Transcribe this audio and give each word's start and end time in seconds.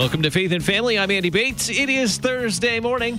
Welcome 0.00 0.22
to 0.22 0.30
Faith 0.30 0.52
and 0.52 0.64
Family. 0.64 0.98
I'm 0.98 1.10
Andy 1.10 1.28
Bates. 1.28 1.68
It 1.68 1.90
is 1.90 2.16
Thursday 2.16 2.80
morning. 2.80 3.18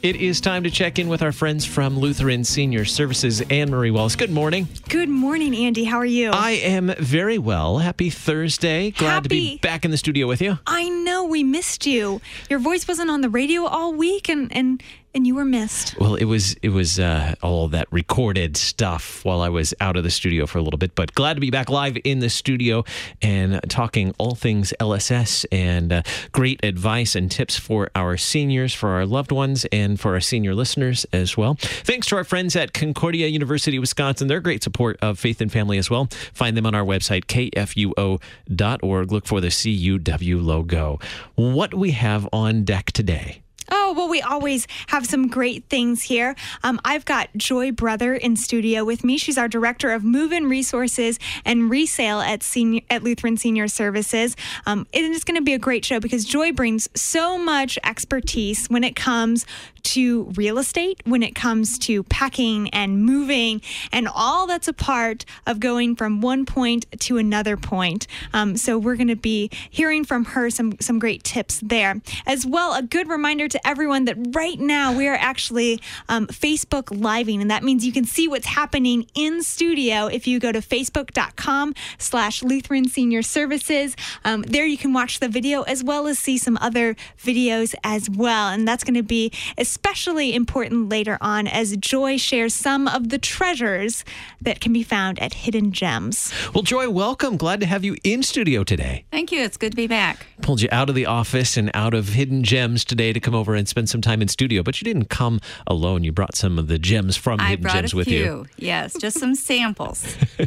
It 0.00 0.16
is 0.16 0.40
time 0.40 0.62
to 0.64 0.70
check 0.70 0.98
in 0.98 1.08
with 1.08 1.20
our 1.20 1.32
friends 1.32 1.66
from 1.66 1.98
Lutheran 1.98 2.44
Senior 2.44 2.86
Services, 2.86 3.42
Anne 3.50 3.70
Marie 3.70 3.90
Wallace. 3.90 4.16
Good 4.16 4.30
morning. 4.30 4.66
Good 4.88 5.10
morning, 5.10 5.54
Andy. 5.54 5.84
How 5.84 5.98
are 5.98 6.06
you? 6.06 6.30
I 6.30 6.52
am 6.52 6.94
very 6.98 7.36
well. 7.36 7.76
Happy 7.76 8.08
Thursday. 8.08 8.92
Glad 8.92 9.24
to 9.24 9.28
be 9.28 9.58
back 9.58 9.84
in 9.84 9.90
the 9.90 9.98
studio 9.98 10.26
with 10.26 10.40
you. 10.40 10.58
I 10.66 10.88
know 10.88 11.24
we 11.24 11.44
missed 11.44 11.84
you. 11.84 12.22
Your 12.48 12.58
voice 12.58 12.88
wasn't 12.88 13.10
on 13.10 13.20
the 13.20 13.28
radio 13.28 13.66
all 13.66 13.92
week, 13.92 14.30
and 14.30 14.50
and 14.56 14.82
and 15.14 15.26
you 15.26 15.34
were 15.34 15.44
missed. 15.44 15.98
Well, 15.98 16.16
it 16.16 16.24
was 16.24 16.54
it 16.62 16.70
was 16.70 16.98
uh, 16.98 17.34
all 17.42 17.68
that 17.68 17.86
recorded 17.92 18.56
stuff 18.56 19.24
while 19.24 19.40
I 19.40 19.48
was 19.48 19.72
out 19.80 19.96
of 19.96 20.02
the 20.02 20.10
studio 20.10 20.46
for 20.46 20.58
a 20.58 20.62
little 20.62 20.78
bit, 20.78 20.94
but 20.94 21.14
glad 21.14 21.34
to 21.34 21.40
be 21.40 21.50
back 21.50 21.70
live 21.70 21.96
in 22.04 22.18
the 22.18 22.28
studio 22.28 22.84
and 23.22 23.60
talking 23.68 24.14
all 24.18 24.34
things 24.34 24.74
LSS 24.80 25.46
and 25.52 25.92
uh, 25.92 26.02
great 26.32 26.64
advice 26.64 27.14
and 27.14 27.30
tips 27.30 27.56
for 27.56 27.90
our 27.94 28.16
seniors, 28.16 28.74
for 28.74 28.90
our 28.90 29.06
loved 29.06 29.30
ones, 29.30 29.64
and 29.70 30.00
for 30.00 30.14
our 30.14 30.20
senior 30.20 30.54
listeners 30.54 31.06
as 31.12 31.36
well. 31.36 31.54
Thanks 31.60 32.08
to 32.08 32.16
our 32.16 32.24
friends 32.24 32.56
at 32.56 32.74
Concordia 32.74 33.28
University, 33.28 33.78
Wisconsin. 33.78 34.26
They're 34.28 34.40
great 34.40 34.62
support 34.62 34.98
of 35.00 35.18
Faith 35.18 35.40
and 35.40 35.52
Family 35.52 35.78
as 35.78 35.88
well. 35.88 36.08
Find 36.32 36.56
them 36.56 36.66
on 36.66 36.74
our 36.74 36.84
website 36.84 37.26
kfuo.org. 37.26 39.12
Look 39.12 39.26
for 39.26 39.40
the 39.40 39.48
CUW 39.48 40.44
logo. 40.44 40.98
What 41.36 41.74
we 41.74 41.92
have 41.92 42.28
on 42.32 42.64
deck 42.64 42.90
today? 42.92 43.43
Oh, 43.70 43.94
well, 43.96 44.08
we 44.08 44.20
always 44.20 44.66
have 44.88 45.06
some 45.06 45.28
great 45.28 45.64
things 45.68 46.02
here. 46.02 46.34
Um, 46.62 46.80
I've 46.84 47.04
got 47.04 47.28
Joy 47.36 47.72
Brother 47.72 48.14
in 48.14 48.36
studio 48.36 48.84
with 48.84 49.04
me. 49.04 49.16
She's 49.16 49.38
our 49.38 49.48
director 49.48 49.90
of 49.92 50.04
move-in 50.04 50.48
resources 50.48 51.18
and 51.44 51.70
resale 51.70 52.20
at 52.20 52.42
senior 52.42 52.82
at 52.90 53.02
Lutheran 53.02 53.36
Senior 53.36 53.68
Services. 53.68 54.36
Um, 54.66 54.86
it 54.92 55.04
is 55.04 55.24
going 55.24 55.36
to 55.36 55.42
be 55.42 55.54
a 55.54 55.58
great 55.58 55.84
show 55.84 56.00
because 56.00 56.24
Joy 56.24 56.52
brings 56.52 56.88
so 56.94 57.38
much 57.38 57.78
expertise 57.84 58.66
when 58.66 58.84
it 58.84 58.96
comes 58.96 59.46
to 59.82 60.24
real 60.34 60.58
estate, 60.58 61.00
when 61.04 61.22
it 61.22 61.34
comes 61.34 61.78
to 61.78 62.02
packing 62.04 62.70
and 62.70 63.04
moving, 63.04 63.60
and 63.92 64.08
all 64.08 64.46
that's 64.46 64.66
a 64.66 64.72
part 64.72 65.24
of 65.46 65.60
going 65.60 65.94
from 65.94 66.20
one 66.22 66.46
point 66.46 66.86
to 67.00 67.18
another 67.18 67.56
point. 67.56 68.06
Um, 68.32 68.56
so 68.56 68.78
we're 68.78 68.96
going 68.96 69.08
to 69.08 69.16
be 69.16 69.50
hearing 69.70 70.04
from 70.04 70.24
her 70.26 70.48
some 70.50 70.76
some 70.80 70.98
great 70.98 71.22
tips 71.22 71.60
there, 71.62 72.00
as 72.26 72.46
well. 72.46 72.74
A 72.74 72.82
good 72.82 73.08
reminder 73.08 73.46
to 73.54 73.66
everyone 73.66 74.04
that 74.04 74.16
right 74.32 74.58
now 74.58 74.92
we 74.92 75.08
are 75.08 75.14
actually 75.14 75.80
um, 76.08 76.26
Facebook 76.26 76.90
living, 76.90 77.40
and 77.40 77.50
that 77.50 77.62
means 77.62 77.86
you 77.86 77.92
can 77.92 78.04
see 78.04 78.28
what's 78.28 78.46
happening 78.46 79.06
in 79.14 79.42
studio 79.42 80.06
if 80.06 80.26
you 80.26 80.38
go 80.38 80.52
to 80.52 80.58
facebook.com/slash 80.58 82.42
Lutheran 82.42 82.88
Senior 82.88 83.22
Services. 83.22 83.96
Um, 84.24 84.42
there 84.42 84.66
you 84.66 84.76
can 84.76 84.92
watch 84.92 85.20
the 85.20 85.28
video 85.28 85.62
as 85.62 85.82
well 85.84 86.06
as 86.06 86.18
see 86.18 86.36
some 86.36 86.58
other 86.60 86.96
videos 87.16 87.74
as 87.84 88.10
well, 88.10 88.48
and 88.48 88.66
that's 88.66 88.82
going 88.82 88.94
to 88.94 89.02
be 89.02 89.32
especially 89.56 90.34
important 90.34 90.88
later 90.88 91.16
on 91.20 91.46
as 91.46 91.76
Joy 91.76 92.16
shares 92.16 92.54
some 92.54 92.88
of 92.88 93.10
the 93.10 93.18
treasures 93.18 94.04
that 94.40 94.60
can 94.60 94.72
be 94.72 94.82
found 94.82 95.20
at 95.20 95.34
Hidden 95.34 95.72
Gems. 95.72 96.32
Well, 96.52 96.62
Joy, 96.62 96.90
welcome. 96.90 97.36
Glad 97.36 97.60
to 97.60 97.66
have 97.66 97.84
you 97.84 97.96
in 98.02 98.22
studio 98.22 98.64
today. 98.64 99.04
Thank 99.12 99.30
you. 99.30 99.42
It's 99.42 99.56
good 99.56 99.72
to 99.72 99.76
be 99.76 99.86
back. 99.86 100.26
Pulled 100.42 100.60
you 100.60 100.68
out 100.72 100.88
of 100.88 100.94
the 100.94 101.06
office 101.06 101.56
and 101.56 101.70
out 101.74 101.94
of 101.94 102.08
Hidden 102.08 102.42
Gems 102.42 102.84
today 102.84 103.12
to 103.12 103.20
come 103.20 103.34
over 103.34 103.43
and 103.52 103.68
spend 103.68 103.90
some 103.90 104.00
time 104.00 104.22
in 104.22 104.28
studio, 104.28 104.62
but 104.62 104.80
you 104.80 104.84
didn't 104.86 105.10
come 105.10 105.40
alone. 105.66 106.04
You 106.04 106.12
brought 106.12 106.36
some 106.36 106.58
of 106.58 106.68
the 106.68 106.78
gems 106.78 107.16
from 107.16 107.40
I 107.40 107.50
Hidden 107.50 107.62
brought 107.64 107.74
Gems 107.74 107.92
a 107.92 107.96
with 107.96 108.06
few. 108.06 108.24
you. 108.24 108.46
Yes, 108.56 108.94
just 108.98 109.18
some 109.18 109.34
samples. 109.34 110.16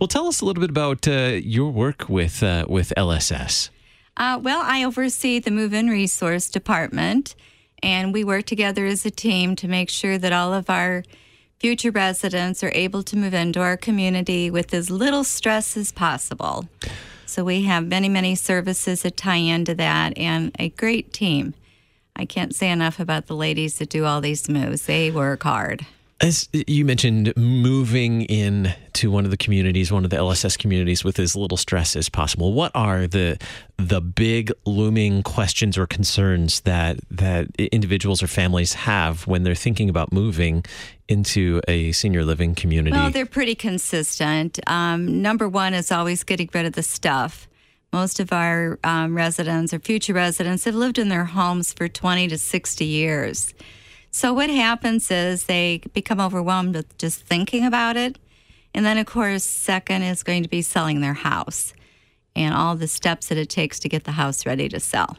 Well, 0.00 0.08
tell 0.08 0.26
us 0.28 0.40
a 0.40 0.46
little 0.46 0.62
bit 0.62 0.70
about 0.70 1.06
uh, 1.06 1.38
your 1.42 1.70
work 1.70 2.08
with 2.08 2.42
uh, 2.42 2.64
with 2.68 2.92
LSS. 2.96 3.68
Uh, 4.16 4.40
well, 4.42 4.62
I 4.64 4.82
oversee 4.82 5.38
the 5.38 5.50
move-in 5.50 5.88
resource 5.88 6.48
department, 6.48 7.34
and 7.82 8.12
we 8.12 8.24
work 8.24 8.46
together 8.46 8.86
as 8.86 9.04
a 9.04 9.10
team 9.10 9.54
to 9.56 9.68
make 9.68 9.90
sure 9.90 10.16
that 10.18 10.32
all 10.32 10.54
of 10.54 10.70
our 10.70 11.04
future 11.58 11.90
residents 11.90 12.64
are 12.64 12.72
able 12.74 13.02
to 13.04 13.16
move 13.16 13.34
into 13.34 13.60
our 13.60 13.76
community 13.76 14.50
with 14.50 14.74
as 14.74 14.90
little 14.90 15.22
stress 15.22 15.76
as 15.76 15.92
possible. 15.92 16.68
So 17.26 17.44
we 17.44 17.62
have 17.64 17.86
many, 17.86 18.08
many 18.08 18.34
services 18.34 19.02
that 19.02 19.16
tie 19.16 19.36
into 19.36 19.74
that, 19.76 20.16
and 20.18 20.50
a 20.58 20.70
great 20.70 21.12
team. 21.12 21.54
I 22.16 22.24
can't 22.24 22.54
say 22.54 22.70
enough 22.70 23.00
about 23.00 23.26
the 23.26 23.36
ladies 23.36 23.78
that 23.78 23.88
do 23.88 24.04
all 24.04 24.20
these 24.20 24.48
moves. 24.48 24.86
They 24.86 25.10
work 25.10 25.42
hard. 25.42 25.86
As 26.20 26.48
you 26.52 26.84
mentioned, 26.84 27.32
moving 27.36 28.22
in 28.22 28.72
to 28.92 29.10
one 29.10 29.24
of 29.24 29.32
the 29.32 29.36
communities, 29.36 29.90
one 29.90 30.04
of 30.04 30.10
the 30.10 30.16
LSS 30.16 30.56
communities, 30.56 31.02
with 31.02 31.18
as 31.18 31.34
little 31.34 31.56
stress 31.56 31.96
as 31.96 32.08
possible. 32.08 32.52
What 32.52 32.70
are 32.76 33.08
the 33.08 33.38
the 33.76 34.00
big 34.00 34.52
looming 34.64 35.24
questions 35.24 35.76
or 35.76 35.88
concerns 35.88 36.60
that 36.60 37.00
that 37.10 37.48
individuals 37.56 38.22
or 38.22 38.28
families 38.28 38.74
have 38.74 39.26
when 39.26 39.42
they're 39.42 39.56
thinking 39.56 39.90
about 39.90 40.12
moving 40.12 40.64
into 41.08 41.60
a 41.66 41.90
senior 41.90 42.24
living 42.24 42.54
community? 42.54 42.96
Well, 42.96 43.10
they're 43.10 43.26
pretty 43.26 43.56
consistent. 43.56 44.60
Um, 44.68 45.22
number 45.22 45.48
one 45.48 45.74
is 45.74 45.90
always 45.90 46.22
getting 46.22 46.48
rid 46.54 46.66
of 46.66 46.74
the 46.74 46.84
stuff. 46.84 47.48
Most 47.92 48.20
of 48.20 48.32
our 48.32 48.78
um, 48.84 49.14
residents 49.14 49.74
or 49.74 49.78
future 49.78 50.14
residents 50.14 50.64
have 50.64 50.74
lived 50.74 50.98
in 50.98 51.08
their 51.08 51.26
homes 51.26 51.72
for 51.72 51.88
20 51.88 52.28
to 52.28 52.38
60 52.38 52.84
years. 52.84 53.52
So, 54.10 54.32
what 54.32 54.50
happens 54.50 55.10
is 55.10 55.44
they 55.44 55.82
become 55.92 56.20
overwhelmed 56.20 56.74
with 56.74 56.96
just 56.98 57.22
thinking 57.22 57.64
about 57.64 57.96
it. 57.96 58.18
And 58.74 58.84
then, 58.84 58.96
of 58.96 59.06
course, 59.06 59.44
second 59.44 60.02
is 60.02 60.22
going 60.22 60.42
to 60.42 60.48
be 60.48 60.62
selling 60.62 61.00
their 61.00 61.14
house 61.14 61.74
and 62.34 62.54
all 62.54 62.76
the 62.76 62.88
steps 62.88 63.28
that 63.28 63.38
it 63.38 63.50
takes 63.50 63.78
to 63.80 63.88
get 63.88 64.04
the 64.04 64.12
house 64.12 64.46
ready 64.46 64.68
to 64.70 64.80
sell. 64.80 65.18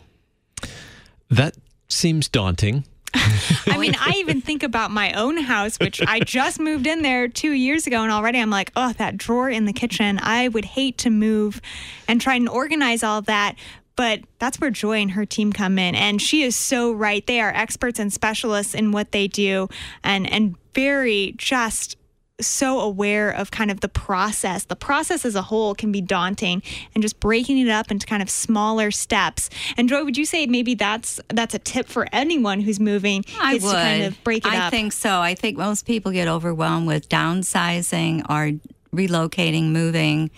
that 1.29 1.55
seems 1.87 2.27
daunting. 2.27 2.85
I 3.67 3.77
mean, 3.77 3.95
I 3.99 4.13
even 4.17 4.41
think 4.41 4.63
about 4.63 4.91
my 4.91 5.13
own 5.13 5.37
house, 5.37 5.77
which 5.79 6.01
I 6.01 6.19
just 6.25 6.59
moved 6.59 6.87
in 6.87 7.01
there 7.01 7.27
two 7.27 7.51
years 7.51 7.87
ago, 7.87 8.01
and 8.01 8.11
already 8.11 8.39
I'm 8.39 8.49
like, 8.49 8.71
oh, 8.75 8.93
that 8.93 9.17
drawer 9.17 9.49
in 9.49 9.65
the 9.65 9.73
kitchen. 9.73 10.19
I 10.21 10.47
would 10.47 10.65
hate 10.65 10.97
to 10.99 11.09
move 11.09 11.61
and 12.07 12.19
try 12.19 12.35
and 12.35 12.49
organize 12.49 13.03
all 13.03 13.21
that. 13.23 13.55
But 13.95 14.21
that's 14.39 14.59
where 14.59 14.71
Joy 14.71 15.01
and 15.01 15.11
her 15.11 15.25
team 15.25 15.53
come 15.53 15.77
in. 15.77 15.93
And 15.93 16.19
she 16.19 16.41
is 16.41 16.55
so 16.55 16.91
right. 16.91 17.25
They 17.27 17.39
are 17.39 17.53
experts 17.53 17.99
and 17.99 18.11
specialists 18.11 18.73
in 18.73 18.91
what 18.91 19.11
they 19.11 19.27
do 19.27 19.69
and, 20.03 20.27
and 20.31 20.55
very 20.73 21.35
just 21.37 21.95
so 22.41 22.79
aware 22.79 23.29
of 23.29 23.51
kind 23.51 23.69
of 23.69 23.81
the 23.81 23.87
process. 23.87 24.65
The 24.65 24.75
process 24.75 25.25
as 25.25 25.35
a 25.35 25.41
whole 25.41 25.75
can 25.75 25.91
be 25.91 26.01
daunting 26.01 26.63
and 26.93 27.01
just 27.01 27.19
breaking 27.19 27.59
it 27.59 27.69
up 27.69 27.91
into 27.91 28.07
kind 28.07 28.21
of 28.23 28.29
smaller 28.29 28.91
steps. 28.91 29.49
And 29.77 29.87
Joy, 29.87 30.03
would 30.03 30.17
you 30.17 30.25
say 30.25 30.45
maybe 30.47 30.73
that's 30.73 31.19
that's 31.29 31.53
a 31.53 31.59
tip 31.59 31.87
for 31.87 32.07
anyone 32.11 32.61
who's 32.61 32.79
moving 32.79 33.23
I 33.39 33.55
is 33.55 33.63
would. 33.63 33.71
to 33.71 33.77
kind 33.77 34.03
of 34.03 34.23
break 34.23 34.45
it 34.45 34.51
I 34.51 34.57
up? 34.57 34.63
I 34.65 34.69
think 34.69 34.93
so. 34.93 35.19
I 35.19 35.35
think 35.35 35.57
most 35.57 35.85
people 35.85 36.11
get 36.11 36.27
overwhelmed 36.27 36.87
with 36.87 37.07
downsizing 37.09 38.23
or 38.29 38.59
relocating, 38.95 39.65
moving 39.71 40.31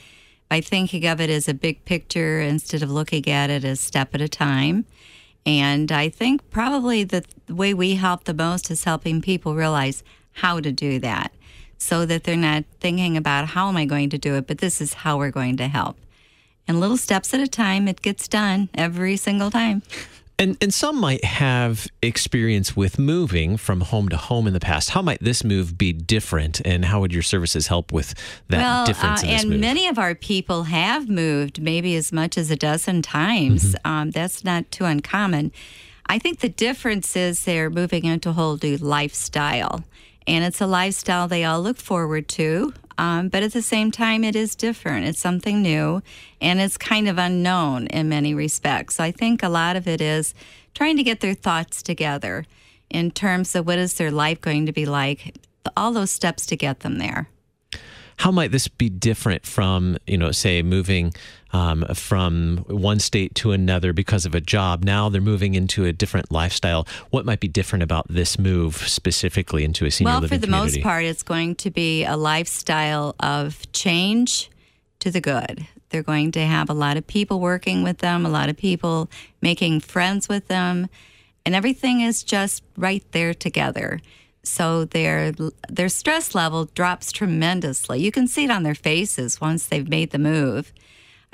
by 0.49 0.61
thinking 0.61 1.05
of 1.07 1.19
it 1.21 1.29
as 1.29 1.47
a 1.47 1.53
big 1.53 1.85
picture 1.85 2.39
instead 2.39 2.83
of 2.83 2.91
looking 2.91 3.27
at 3.27 3.49
it 3.49 3.63
as 3.63 3.79
step 3.79 4.13
at 4.13 4.21
a 4.21 4.29
time. 4.29 4.85
And 5.45 5.91
I 5.91 6.09
think 6.09 6.49
probably 6.49 7.03
the 7.03 7.23
way 7.47 7.73
we 7.73 7.95
help 7.95 8.23
the 8.25 8.33
most 8.33 8.69
is 8.69 8.83
helping 8.83 9.21
people 9.21 9.55
realize 9.55 10.03
how 10.33 10.59
to 10.59 10.71
do 10.71 10.99
that 10.99 11.31
so 11.77 12.05
that 12.05 12.23
they're 12.23 12.35
not 12.35 12.65
thinking 12.79 13.17
about 13.17 13.47
how 13.49 13.67
am 13.69 13.77
I 13.77 13.85
going 13.85 14.09
to 14.11 14.17
do 14.17 14.35
it, 14.35 14.47
but 14.47 14.59
this 14.59 14.81
is 14.81 14.93
how 14.93 15.17
we're 15.17 15.31
going 15.31 15.57
to 15.57 15.67
help. 15.67 15.97
And 16.67 16.79
little 16.79 16.97
steps 16.97 17.33
at 17.33 17.39
a 17.39 17.47
time, 17.47 17.87
it 17.87 18.01
gets 18.01 18.27
done 18.27 18.69
every 18.73 19.17
single 19.17 19.51
time. 19.51 19.83
And 20.37 20.57
and 20.59 20.73
some 20.73 20.99
might 20.99 21.23
have 21.23 21.87
experience 22.01 22.75
with 22.75 22.99
moving 22.99 23.55
from 23.55 23.79
home 23.81 24.09
to 24.09 24.17
home 24.17 24.47
in 24.47 24.53
the 24.53 24.59
past. 24.59 24.89
How 24.89 25.01
might 25.01 25.21
this 25.21 25.45
move 25.45 25.77
be 25.77 25.93
different, 25.93 26.59
and 26.65 26.83
how 26.83 26.99
would 26.99 27.13
your 27.13 27.23
services 27.23 27.67
help 27.67 27.93
with 27.93 28.13
that 28.49 28.57
well, 28.57 28.85
difference 28.85 29.23
uh, 29.23 29.27
and 29.27 29.49
move? 29.49 29.59
many 29.61 29.87
of 29.87 29.97
our 29.97 30.13
people 30.13 30.63
have 30.63 31.07
moved 31.07 31.61
maybe 31.61 31.95
as 31.95 32.11
much 32.11 32.37
as 32.37 32.51
a 32.51 32.57
dozen 32.57 33.01
times. 33.01 33.75
Mm-hmm. 33.75 33.87
Um, 33.89 34.11
that's 34.11 34.43
not 34.43 34.69
too 34.71 34.83
uncommon. 34.83 35.53
I 36.07 36.19
think 36.19 36.39
the 36.39 36.49
difference 36.49 37.15
is 37.15 37.45
they're 37.45 37.69
moving 37.69 38.03
into 38.03 38.29
a 38.29 38.33
whole 38.33 38.59
new 38.61 38.75
lifestyle, 38.75 39.85
and 40.27 40.43
it's 40.43 40.61
a 40.61 40.67
lifestyle 40.67 41.27
they 41.27 41.43
all 41.43 41.61
look 41.61 41.77
forward 41.77 42.27
to. 42.29 42.73
Um, 42.97 43.27
but 43.27 43.43
at 43.43 43.51
the 43.51 43.61
same 43.61 43.91
time, 43.91 44.23
it 44.23 44.35
is 44.35 44.55
different. 44.55 45.05
It's 45.05 45.19
something 45.19 45.61
new, 45.61 46.01
and 46.39 46.61
it's 46.61 46.77
kind 46.77 47.09
of 47.09 47.17
unknown 47.17 47.87
in 47.87 48.07
many 48.07 48.33
respects. 48.33 48.99
I 48.99 49.11
think 49.11 49.43
a 49.43 49.49
lot 49.49 49.75
of 49.75 49.87
it 49.87 49.99
is 49.99 50.33
trying 50.73 50.95
to 50.97 51.03
get 51.03 51.19
their 51.19 51.33
thoughts 51.33 51.83
together 51.83 52.45
in 52.89 53.11
terms 53.11 53.55
of 53.55 53.67
what 53.67 53.79
is 53.79 53.95
their 53.95 54.11
life 54.11 54.39
going 54.39 54.65
to 54.65 54.71
be 54.71 54.85
like, 54.85 55.35
all 55.75 55.91
those 55.91 56.11
steps 56.11 56.45
to 56.45 56.55
get 56.55 56.81
them 56.81 56.97
there. 56.97 57.27
How 58.17 58.31
might 58.31 58.51
this 58.51 58.67
be 58.67 58.89
different 58.89 59.45
from 59.45 59.97
you 60.07 60.17
know 60.17 60.31
say 60.31 60.61
moving 60.61 61.13
um, 61.53 61.85
from 61.93 62.65
one 62.67 62.99
state 62.99 63.33
to 63.35 63.51
another 63.51 63.93
because 63.93 64.25
of 64.25 64.35
a 64.35 64.41
job 64.41 64.83
now 64.83 65.09
they're 65.09 65.21
moving 65.21 65.55
into 65.55 65.85
a 65.85 65.93
different 65.93 66.31
lifestyle 66.31 66.87
what 67.11 67.25
might 67.25 67.39
be 67.39 67.47
different 67.47 67.83
about 67.83 68.05
this 68.09 68.37
move 68.37 68.75
specifically 68.75 69.63
into 69.63 69.85
a 69.85 69.91
senior 69.91 70.11
well, 70.11 70.21
living 70.21 70.39
for 70.39 70.41
the 70.41 70.47
community 70.47 70.79
most 70.79 70.83
part, 70.83 71.03
it's 71.05 71.23
going 71.23 71.55
to 71.55 71.69
be 71.69 72.03
a 72.03 72.17
lifestyle 72.17 73.15
of 73.19 73.71
change 73.71 74.49
to 74.99 75.11
the 75.11 75.21
good. 75.21 75.67
They're 75.89 76.03
going 76.03 76.31
to 76.33 76.45
have 76.45 76.69
a 76.69 76.73
lot 76.73 76.97
of 76.97 77.05
people 77.05 77.39
working 77.39 77.83
with 77.83 77.99
them, 77.99 78.25
a 78.25 78.29
lot 78.29 78.49
of 78.49 78.57
people 78.57 79.09
making 79.41 79.81
friends 79.81 80.27
with 80.27 80.47
them, 80.47 80.87
and 81.45 81.55
everything 81.55 82.01
is 82.01 82.23
just 82.23 82.63
right 82.75 83.03
there 83.11 83.33
together. 83.33 84.01
So 84.47 84.85
their 84.85 85.31
their 85.69 85.89
stress 85.89 86.35
level 86.35 86.65
drops 86.75 87.11
tremendously. 87.11 87.99
You 87.99 88.11
can 88.11 88.27
see 88.27 88.45
it 88.45 88.51
on 88.51 88.63
their 88.63 88.75
faces 88.75 89.41
once 89.41 89.65
they've 89.65 89.87
made 89.87 90.11
the 90.11 90.19
move. 90.19 90.71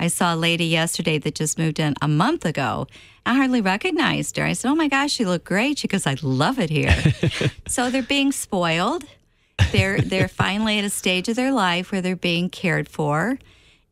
I 0.00 0.08
saw 0.08 0.34
a 0.34 0.36
lady 0.36 0.64
yesterday 0.64 1.18
that 1.18 1.34
just 1.34 1.58
moved 1.58 1.78
in 1.78 1.94
a 2.02 2.08
month 2.08 2.44
ago. 2.44 2.88
I 3.24 3.34
hardly 3.36 3.60
recognized 3.60 4.36
her. 4.36 4.44
I 4.44 4.54
said, 4.54 4.70
"Oh 4.70 4.74
my 4.74 4.88
gosh, 4.88 5.20
you 5.20 5.26
look 5.26 5.44
great." 5.44 5.78
She 5.78 5.88
goes, 5.88 6.06
"I 6.06 6.16
love 6.22 6.58
it 6.58 6.70
here." 6.70 6.96
so 7.68 7.90
they're 7.90 8.02
being 8.02 8.32
spoiled. 8.32 9.04
They're 9.70 10.00
they're 10.00 10.28
finally 10.28 10.78
at 10.78 10.84
a 10.84 10.90
stage 10.90 11.28
of 11.28 11.36
their 11.36 11.52
life 11.52 11.92
where 11.92 12.00
they're 12.02 12.16
being 12.16 12.50
cared 12.50 12.88
for, 12.88 13.38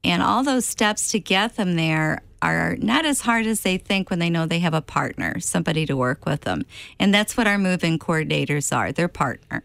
and 0.02 0.22
all 0.22 0.42
those 0.42 0.66
steps 0.66 1.12
to 1.12 1.20
get 1.20 1.56
them 1.56 1.76
there 1.76 2.22
are 2.42 2.76
not 2.76 3.04
as 3.04 3.20
hard 3.22 3.46
as 3.46 3.60
they 3.62 3.76
think 3.76 4.10
when 4.10 4.18
they 4.18 4.30
know 4.30 4.46
they 4.46 4.60
have 4.60 4.74
a 4.74 4.82
partner, 4.82 5.40
somebody 5.40 5.86
to 5.86 5.96
work 5.96 6.26
with 6.26 6.42
them. 6.42 6.64
And 6.98 7.14
that's 7.14 7.36
what 7.36 7.46
our 7.46 7.58
move-in 7.58 7.98
coordinators 7.98 8.74
are. 8.76 8.92
Their 8.92 9.08
partner 9.08 9.62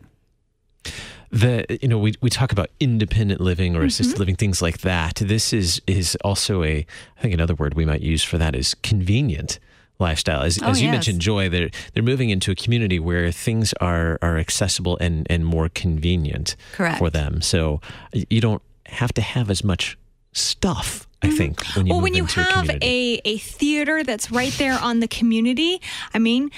the 1.32 1.66
you 1.82 1.88
know 1.88 1.98
we, 1.98 2.14
we 2.22 2.30
talk 2.30 2.52
about 2.52 2.70
independent 2.80 3.42
living 3.42 3.76
or 3.76 3.84
assisted 3.84 4.14
mm-hmm. 4.14 4.20
living 4.20 4.36
things 4.36 4.62
like 4.62 4.80
that 4.80 5.16
this 5.16 5.52
is 5.52 5.82
is 5.86 6.16
also 6.24 6.64
a 6.64 6.86
i 7.18 7.22
think 7.22 7.34
another 7.34 7.56
word 7.56 7.74
we 7.74 7.84
might 7.84 8.02
use 8.02 8.24
for 8.24 8.38
that 8.38 8.56
is 8.56 8.74
convenient 8.76 9.60
lifestyle 10.00 10.42
as, 10.44 10.62
oh, 10.62 10.68
as 10.68 10.82
you 10.82 10.88
yes. 10.88 10.94
mentioned 10.94 11.20
joy 11.20 11.50
they're 11.50 11.70
they're 11.94 12.04
moving 12.04 12.30
into 12.30 12.52
a 12.52 12.56
community 12.56 13.00
where 13.00 13.32
things 13.32 13.74
are 13.82 14.18
are 14.22 14.38
accessible 14.38 14.98
and 15.02 15.28
and 15.30 15.46
more 15.46 15.70
convenient 15.70 16.56
Correct. 16.74 16.98
for 16.98 17.10
them 17.10 17.42
so 17.42 17.82
you 18.30 18.40
don't 18.40 18.62
have 18.86 19.14
to 19.14 19.22
have 19.22 19.50
as 19.50 19.64
much 19.64 19.98
stuff 20.32 21.08
I 21.22 21.30
think. 21.30 21.66
When 21.76 21.88
well, 21.88 22.02
when 22.02 22.14
you 22.14 22.26
have 22.26 22.70
a, 22.70 22.78
a, 22.82 23.22
a 23.26 23.38
theater 23.38 24.04
that's 24.04 24.32
right 24.32 24.54
there 24.54 24.78
on 24.80 25.00
the 25.00 25.08
community, 25.08 25.82
I 26.14 26.20
mean, 26.20 26.52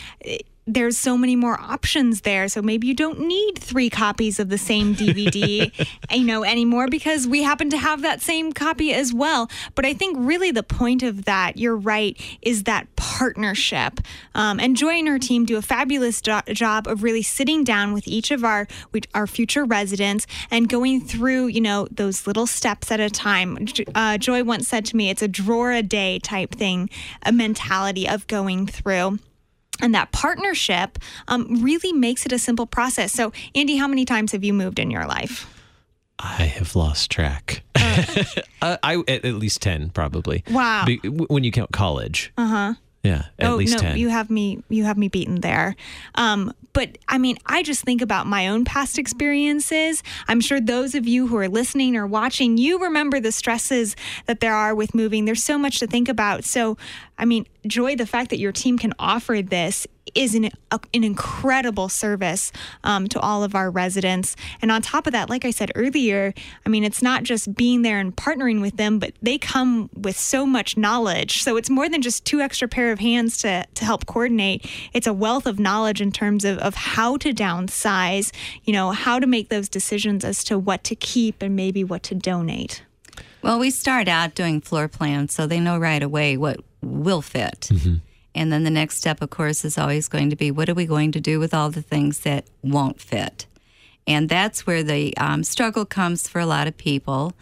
there's 0.67 0.97
so 0.97 1.17
many 1.17 1.35
more 1.35 1.59
options 1.59 2.21
there. 2.21 2.49
So 2.49 2.61
maybe 2.61 2.87
you 2.87 2.93
don't 2.93 3.21
need 3.21 3.57
three 3.57 3.89
copies 3.89 4.37
of 4.37 4.49
the 4.49 4.57
same 4.57 4.93
DVD, 4.93 5.71
you 6.11 6.25
know, 6.25 6.43
anymore 6.43 6.89
because 6.89 7.25
we 7.25 7.41
happen 7.41 7.69
to 7.69 7.77
have 7.77 8.01
that 8.01 8.21
same 8.21 8.51
copy 8.51 8.93
as 8.93 9.13
well. 9.13 9.49
But 9.75 9.85
I 9.85 9.93
think 9.93 10.17
really 10.19 10.51
the 10.51 10.63
point 10.63 11.03
of 11.03 11.23
that, 11.25 11.57
you're 11.57 11.77
right, 11.77 12.19
is 12.41 12.63
that 12.63 12.93
partnership. 12.97 14.01
Um, 14.35 14.59
and 14.59 14.75
Joy 14.75 14.95
and 14.95 15.07
her 15.07 15.19
team 15.19 15.45
do 15.45 15.55
a 15.55 15.61
fabulous 15.61 16.21
do- 16.21 16.41
job 16.53 16.85
of 16.87 17.01
really 17.01 17.23
sitting 17.23 17.63
down 17.63 17.93
with 17.93 18.07
each 18.07 18.29
of 18.31 18.43
our 18.43 18.67
our 19.13 19.27
future 19.27 19.63
residents 19.63 20.27
and 20.51 20.67
going 20.67 20.99
through, 20.99 21.47
you 21.47 21.61
know, 21.61 21.87
those 21.91 22.27
little 22.27 22.47
steps 22.47 22.91
at 22.91 22.99
a 22.99 23.09
time. 23.09 23.67
Uh, 23.95 24.17
Joy 24.17 24.43
once 24.43 24.67
said 24.67 24.85
to 24.87 24.97
me, 24.97 25.09
"It's 25.09 25.21
a 25.21 25.27
drawer 25.27 25.71
a 25.71 25.81
day 25.81 26.19
type 26.19 26.53
thing, 26.55 26.89
a 27.23 27.31
mentality 27.31 28.07
of 28.07 28.27
going 28.27 28.67
through." 28.67 29.19
And 29.81 29.93
that 29.93 30.11
partnership 30.11 30.99
um, 31.27 31.63
really 31.63 31.93
makes 31.93 32.25
it 32.25 32.31
a 32.31 32.39
simple 32.39 32.65
process. 32.65 33.11
So, 33.13 33.31
Andy, 33.55 33.77
how 33.77 33.87
many 33.87 34.05
times 34.05 34.31
have 34.31 34.43
you 34.43 34.53
moved 34.53 34.79
in 34.79 34.91
your 34.91 35.05
life? 35.05 35.53
I 36.19 36.43
have 36.43 36.75
lost 36.75 37.11
track. 37.11 37.63
Uh, 37.75 38.23
uh, 38.61 38.77
I 38.81 38.95
at, 39.07 39.23
at, 39.23 39.35
least 39.35 39.61
ten, 39.61 39.89
probably. 39.89 40.43
Wow. 40.49 40.85
Be, 40.85 40.97
when 40.97 41.43
you 41.43 41.51
count 41.51 41.71
college. 41.71 42.33
Uh 42.37 42.47
huh. 42.47 42.73
Yeah, 43.07 43.25
at 43.39 43.49
oh, 43.49 43.55
least 43.55 43.75
no, 43.75 43.81
10. 43.81 43.97
You 43.97 44.09
have 44.09 44.29
me 44.29 44.63
you 44.69 44.83
have 44.83 44.97
me 44.97 45.07
beaten 45.07 45.41
there. 45.41 45.75
Um, 46.15 46.53
but 46.73 46.97
I 47.07 47.17
mean, 47.17 47.37
I 47.45 47.63
just 47.63 47.83
think 47.83 48.01
about 48.01 48.27
my 48.27 48.47
own 48.47 48.65
past 48.65 48.99
experiences. 48.99 50.03
I'm 50.27 50.41
sure 50.41 50.59
those 50.61 50.93
of 50.93 51.07
you 51.07 51.27
who 51.27 51.37
are 51.37 51.47
listening 51.47 51.95
or 51.95 52.05
watching, 52.05 52.57
you 52.57 52.79
remember 52.79 53.19
the 53.19 53.31
stresses 53.31 53.95
that 54.25 54.41
there 54.41 54.53
are 54.53 54.75
with 54.75 54.93
moving. 54.93 55.25
There's 55.25 55.43
so 55.43 55.57
much 55.57 55.79
to 55.79 55.87
think 55.87 56.07
about. 56.07 56.43
So, 56.43 56.77
I 57.17 57.25
mean, 57.25 57.47
Joy, 57.65 57.95
the 57.95 58.05
fact 58.05 58.29
that 58.29 58.39
your 58.39 58.51
team 58.51 58.77
can 58.77 58.93
offer 58.99 59.41
this 59.41 59.87
is 60.17 60.33
an, 60.33 60.49
a, 60.71 60.79
an 60.93 61.03
incredible 61.03 61.87
service 61.87 62.51
um, 62.83 63.07
to 63.07 63.19
all 63.19 63.43
of 63.43 63.53
our 63.53 63.69
residents. 63.69 64.35
And 64.61 64.71
on 64.71 64.81
top 64.81 65.05
of 65.05 65.13
that, 65.13 65.29
like 65.29 65.45
I 65.45 65.51
said 65.51 65.71
earlier, 65.75 66.33
I 66.65 66.69
mean, 66.69 66.83
it's 66.83 67.01
not 67.01 67.23
just 67.23 67.53
being 67.55 67.83
there 67.83 67.99
and 67.99 68.15
partnering 68.15 68.59
with 68.59 68.77
them, 68.77 68.97
but 68.97 69.13
they 69.21 69.37
come 69.37 69.89
with 69.93 70.17
so 70.17 70.45
much 70.45 70.75
knowledge. 70.75 71.43
So 71.43 71.55
it's 71.55 71.69
more 71.69 71.87
than 71.87 72.01
just 72.01 72.25
two 72.25 72.41
extra 72.41 72.67
pair 72.67 72.91
of 72.91 72.99
hands 72.99 73.37
to, 73.39 73.65
to 73.75 73.85
help 73.85 74.07
coordinate. 74.07 74.65
It's 74.93 75.07
a 75.07 75.13
wealth 75.13 75.45
of 75.45 75.59
knowledge 75.59 76.01
in 76.01 76.11
terms 76.11 76.43
of, 76.43 76.57
of 76.57 76.73
how 76.73 77.17
to 77.17 77.31
downsize, 77.31 78.33
you 78.63 78.73
know, 78.73 78.91
how 78.91 79.19
to 79.19 79.27
make 79.27 79.49
those 79.49 79.69
decisions 79.69 80.25
as 80.25 80.43
to 80.45 80.57
what 80.57 80.83
to 80.85 80.95
keep 80.95 81.41
and 81.43 81.55
maybe 81.55 81.83
what 81.83 82.01
to 82.03 82.15
donate. 82.15 82.83
Well, 83.43 83.59
we 83.59 83.69
start 83.69 84.07
out 84.07 84.33
doing 84.33 84.61
floor 84.61 84.87
plans 84.87 85.33
so 85.33 85.45
they 85.45 85.59
know 85.59 85.77
right 85.77 86.01
away 86.01 86.37
what 86.37 86.59
will 86.81 87.21
fit. 87.21 87.69
Mm-hmm. 87.71 87.95
And 88.37 88.51
then 88.51 88.63
the 88.63 88.69
next 88.69 88.97
step, 88.97 89.21
of 89.21 89.31
course, 89.31 89.65
is 89.65 89.77
always 89.77 90.07
going 90.07 90.29
to 90.29 90.35
be 90.35 90.51
what 90.51 90.69
are 90.69 90.75
we 90.75 90.85
going 90.85 91.11
to 91.13 91.19
do 91.19 91.39
with 91.39 91.53
all 91.53 91.71
the 91.71 91.81
things 91.81 92.19
that 92.19 92.45
won't 92.61 93.01
fit? 93.01 93.47
And 94.05 94.29
that's 94.29 94.65
where 94.65 94.83
the 94.83 95.17
um, 95.17 95.43
struggle 95.43 95.85
comes 95.85 96.27
for 96.27 96.39
a 96.39 96.45
lot 96.45 96.67
of 96.67 96.77
people. 96.77 97.33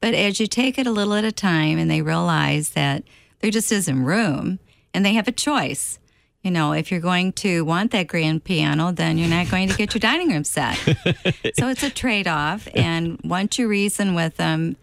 But 0.00 0.14
as 0.14 0.38
you 0.38 0.46
take 0.46 0.78
it 0.78 0.86
a 0.86 0.90
little 0.90 1.14
at 1.14 1.24
a 1.24 1.32
time 1.32 1.78
and 1.78 1.90
they 1.90 2.02
realize 2.02 2.70
that 2.70 3.02
there 3.40 3.50
just 3.50 3.72
isn't 3.72 4.04
room 4.04 4.58
and 4.92 5.04
they 5.04 5.14
have 5.14 5.26
a 5.26 5.32
choice. 5.32 5.98
You 6.42 6.50
know, 6.50 6.72
if 6.72 6.90
you're 6.90 7.00
going 7.00 7.32
to 7.34 7.64
want 7.64 7.92
that 7.92 8.08
grand 8.08 8.44
piano, 8.44 8.92
then 8.92 9.16
you're 9.16 9.28
not 9.28 9.48
going 9.48 9.68
to 9.68 9.76
get 9.76 9.94
your 9.94 10.00
dining 10.00 10.30
room 10.30 10.44
set. 10.44 10.76
so 11.54 11.68
it's 11.68 11.84
a 11.84 11.90
trade 11.90 12.26
off. 12.26 12.68
And 12.74 13.20
once 13.24 13.58
you 13.58 13.68
reason 13.68 14.14
with 14.14 14.36
them, 14.36 14.76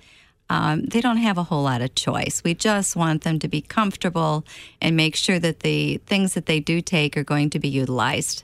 um, 0.50 0.84
they 0.84 1.01
don't 1.01 1.18
have 1.18 1.38
a 1.38 1.44
whole 1.44 1.63
lot 1.63 1.81
of 1.81 1.94
choice. 1.96 2.42
We 2.44 2.54
just 2.54 2.96
want 2.96 3.24
them 3.24 3.40
to 3.40 3.48
be 3.48 3.62
comfortable 3.62 4.46
and 4.81 4.96
make 4.96 5.16
sure 5.16 5.40
that 5.40 5.62
the 5.62 5.98
things 6.06 6.34
that 6.34 6.48
they 6.48 6.60
do 6.60 6.81
take 6.81 7.16
are 7.16 7.24
going 7.24 7.50
to 7.51 7.60
be 7.60 7.69
utilized. 7.69 8.44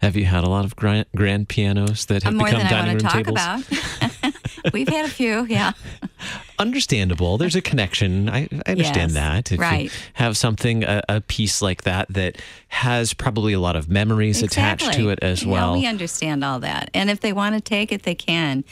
Have 0.00 0.16
you 0.16 0.26
had 0.26 0.44
a 0.44 0.48
lot 0.48 0.64
of 0.64 0.76
grand, 0.76 1.06
grand 1.16 1.48
pianos 1.48 2.06
that 2.06 2.22
have 2.22 2.36
become 2.36 2.66
dining 2.66 2.98
room 2.98 3.10
tables? 3.10 3.40
About. 3.40 4.72
We've 4.72 4.88
had 4.88 5.06
a 5.06 5.08
few, 5.08 5.44
yeah. 5.46 5.72
Understandable. 6.58 7.36
There's 7.36 7.56
a 7.56 7.60
connection. 7.60 8.28
I, 8.28 8.48
I 8.66 8.72
understand 8.72 9.12
yes, 9.12 9.14
that. 9.14 9.52
If 9.52 9.60
right. 9.60 9.84
you 9.84 9.90
have 10.14 10.36
something, 10.36 10.84
a, 10.84 11.02
a, 11.08 11.20
piece 11.20 11.62
like 11.62 11.82
that, 11.82 12.08
that 12.10 12.40
has 12.68 13.12
probably 13.12 13.52
a 13.52 13.60
lot 13.60 13.76
of 13.76 13.88
memories 13.88 14.42
exactly. 14.42 14.88
attached 14.88 14.98
to 14.98 15.10
it 15.10 15.18
as 15.22 15.44
well. 15.44 15.76
Yeah, 15.76 15.82
we 15.82 15.86
understand 15.86 16.44
all 16.44 16.60
that. 16.60 16.90
And 16.94 17.10
if 17.10 17.20
they 17.20 17.32
want 17.32 17.54
to 17.54 17.60
take 17.60 17.90
it, 17.92 18.02
they 18.04 18.14
can. 18.14 18.64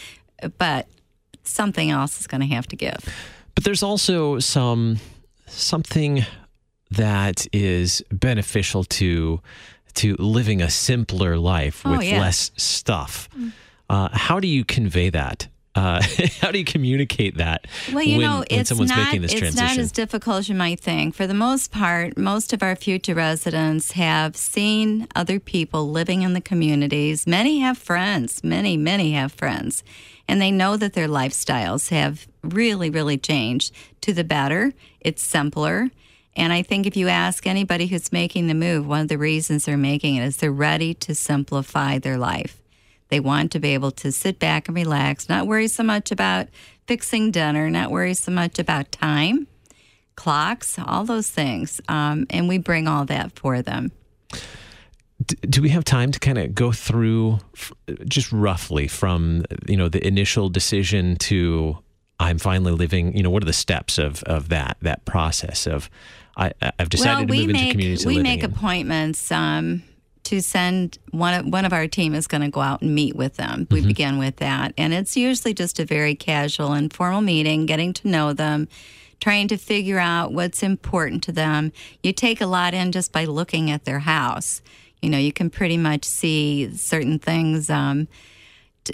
But 0.59 0.87
something 1.47 1.91
else 1.91 2.21
is 2.21 2.27
going 2.27 2.41
to 2.41 2.47
have 2.47 2.67
to 2.69 2.77
give. 2.77 2.99
But 3.55 3.65
there's 3.65 3.83
also 3.83 4.39
some 4.39 4.99
something 5.47 6.25
that 6.91 7.47
is 7.53 8.03
beneficial 8.11 8.85
to 8.85 9.41
to 9.95 10.15
living 10.19 10.61
a 10.61 10.71
simpler 10.71 11.37
life 11.37 11.83
oh, 11.85 11.93
with 11.93 12.05
yeah. 12.05 12.21
less 12.21 12.51
stuff. 12.57 13.29
Mm. 13.37 13.53
Uh, 13.89 14.09
how 14.13 14.41
do 14.41 14.49
you 14.49 14.65
convey 14.65 15.11
that? 15.11 15.49
Uh, 15.77 16.03
how 16.41 16.51
do 16.51 16.59
you 16.59 16.65
communicate 16.65 17.37
that 17.37 17.67
well, 17.93 18.03
you 18.03 18.19
when, 18.19 18.27
know, 18.27 18.39
when 18.39 18.47
it's 18.61 18.69
someone's 18.71 18.91
not, 18.91 19.05
making 19.05 19.23
this 19.23 19.33
it's 19.33 19.41
transition? 19.41 19.67
It's 19.67 19.77
not 19.77 19.83
as 19.83 19.93
difficult 19.93 20.39
as 20.39 20.49
you 20.49 20.55
might 20.55 20.81
think. 20.81 21.15
For 21.15 21.27
the 21.27 21.35
most 21.35 21.71
part, 21.71 22.17
most 22.17 22.53
of 22.53 22.63
our 22.63 22.75
future 22.75 23.15
residents 23.15 23.93
have 23.93 24.37
seen 24.37 25.07
other 25.15 25.39
people 25.39 25.91
living 25.91 26.23
in 26.23 26.33
the 26.33 26.41
communities. 26.41 27.27
Many 27.27 27.61
have 27.61 27.79
friends. 27.79 28.43
Many, 28.43 28.77
many 28.77 29.13
have 29.13 29.33
friends 29.33 29.85
and 30.29 30.41
they 30.41 30.51
know 30.51 30.77
that 30.77 30.95
their 30.95 31.09
lifestyles 31.09 31.91
have 31.91 32.27
really, 32.43 32.91
really 32.91 33.19
changed 33.19 33.75
to 34.03 34.13
the 34.13 34.25
better. 34.25 34.73
It's 35.01 35.23
simpler. 35.23 35.91
And 36.35 36.53
I 36.53 36.63
think 36.63 36.87
if 36.87 36.97
you 36.97 37.09
ask 37.09 37.47
anybody 37.47 37.87
who's 37.87 38.13
making 38.13 38.47
the 38.47 38.55
move, 38.55 38.87
one 38.87 39.01
of 39.01 39.09
the 39.09 39.19
reasons 39.19 39.65
they're 39.65 39.77
making 39.77 40.17
it 40.17 40.25
is 40.25 40.37
they're 40.37 40.53
ready 40.53 40.93
to 40.95 41.15
simplify 41.15 41.99
their 41.99 42.19
life. 42.19 42.63
They 43.09 43.21
want 43.21 43.53
to 43.53 43.61
be 43.61 43.75
able 43.75 43.93
to 43.93 44.13
sit 44.13 44.39
back 44.39 44.69
and 44.69 44.77
relax, 44.77 45.29
not 45.29 45.47
worry 45.47 45.69
so 45.69 45.83
much 45.83 46.11
about 46.11 46.49
fixing 46.87 47.31
dinner, 47.31 47.71
not 47.71 47.91
worry 47.91 48.15
so 48.15 48.33
much 48.33 48.59
about 48.59 48.93
time, 48.93 49.47
clocks, 50.17 50.79
all 50.79 51.05
those 51.05 51.31
things. 51.31 51.81
Um, 51.89 52.27
and 52.31 52.49
we 52.49 52.59
bring 52.59 52.89
all 52.89 53.05
that 53.07 53.39
for 53.39 53.63
them 53.63 53.93
do 55.49 55.63
we 55.63 55.71
have 55.71 55.85
time 55.85 56.13
to 56.13 56.21
kind 56.21 56.39
of 56.39 56.55
go 56.55 56.73
through 56.73 57.39
just 58.07 58.31
roughly 58.33 58.87
from 58.87 59.45
you 59.67 59.77
know 59.77 59.89
the 59.89 60.05
initial 60.07 60.49
decision 60.49 61.17
to 61.17 61.79
I'm 62.21 62.39
finally 62.39 62.73
living 62.73 63.17
you 63.17 63.23
know 63.23 63.31
what 63.31 63.43
are 63.43 63.47
the 63.47 63.53
steps 63.53 63.99
of 63.99 64.23
of 64.25 64.51
that 64.51 64.77
that 64.83 65.05
process 65.05 65.67
of 65.67 65.91
I 66.37 66.53
I've 66.79 66.91
decided 66.91 67.31
well, 67.31 67.39
to 67.39 67.47
move 67.47 67.53
make, 67.53 67.63
into 67.63 67.73
community 67.73 68.07
we 68.07 68.23
make 68.23 68.43
appointments 68.43 69.33
um, 69.33 69.83
to 70.27 70.41
send 70.41 70.99
one 71.11 71.35
of 71.35 71.47
one 71.47 71.65
of 71.65 71.73
our 71.73 71.89
team 71.89 72.15
is 72.15 72.27
going 72.27 72.43
to 72.43 72.51
go 72.51 72.61
out 72.61 72.83
and 72.83 72.95
meet 72.95 73.17
with 73.17 73.37
them 73.37 73.67
we 73.71 73.79
mm-hmm. 73.79 73.89
begin 73.89 74.19
with 74.19 74.37
that 74.37 74.73
and 74.77 74.93
it's 74.93 75.17
usually 75.17 75.55
just 75.55 75.81
a 75.81 75.85
very 75.85 76.15
casual 76.15 76.75
informal 76.75 77.21
meeting 77.21 77.67
getting 77.67 77.93
to 77.93 78.09
know 78.09 78.33
them 78.33 78.69
trying 79.19 79.49
to 79.49 79.57
figure 79.57 79.99
out 79.99 80.33
what's 80.33 80.63
important 80.63 81.23
to 81.23 81.33
them 81.33 81.73
you 82.03 82.13
take 82.13 82.41
a 82.41 82.47
lot 82.47 82.75
in 82.75 82.93
just 82.93 83.13
by 83.13 83.25
looking 83.25 83.71
at 83.71 83.85
their 83.85 84.01
house 84.01 84.61
you 85.03 85.11
know, 85.11 85.19
you 85.19 85.33
can 85.33 85.51
pretty 85.51 85.77
much 85.77 86.05
see 86.05 86.75
certain 86.77 87.19
things. 87.19 87.71
Um, 87.71 88.09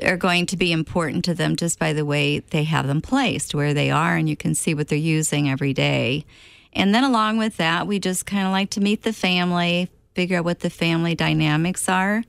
are 0.02 0.16
going 0.16 0.46
to 0.46 0.56
be 0.56 0.72
important 0.72 1.22
to 1.22 1.34
them 1.34 1.54
just 1.54 1.78
by 1.78 1.92
the 1.92 2.04
way 2.04 2.38
they 2.38 2.64
have 2.64 2.86
them 2.86 3.02
placed, 3.02 3.54
where 3.54 3.74
they 3.74 3.90
are, 3.90 4.16
and 4.16 4.26
you 4.28 4.36
can 4.36 4.54
see 4.54 4.74
what 4.74 4.88
they're 4.88 4.98
using 4.98 5.50
every 5.50 5.74
day. 5.74 6.24
And 6.72 6.94
then 6.94 7.04
along 7.04 7.36
with 7.36 7.58
that, 7.58 7.86
we 7.86 7.98
just 7.98 8.24
kind 8.24 8.46
of 8.46 8.52
like 8.52 8.70
to 8.70 8.80
meet 8.80 9.02
the 9.02 9.12
family, 9.12 9.90
figure 10.14 10.38
out 10.38 10.45
what 10.45 10.61
the 10.61 10.71
family 10.71 11.14
dynamics 11.14 11.88
are. 11.88 12.25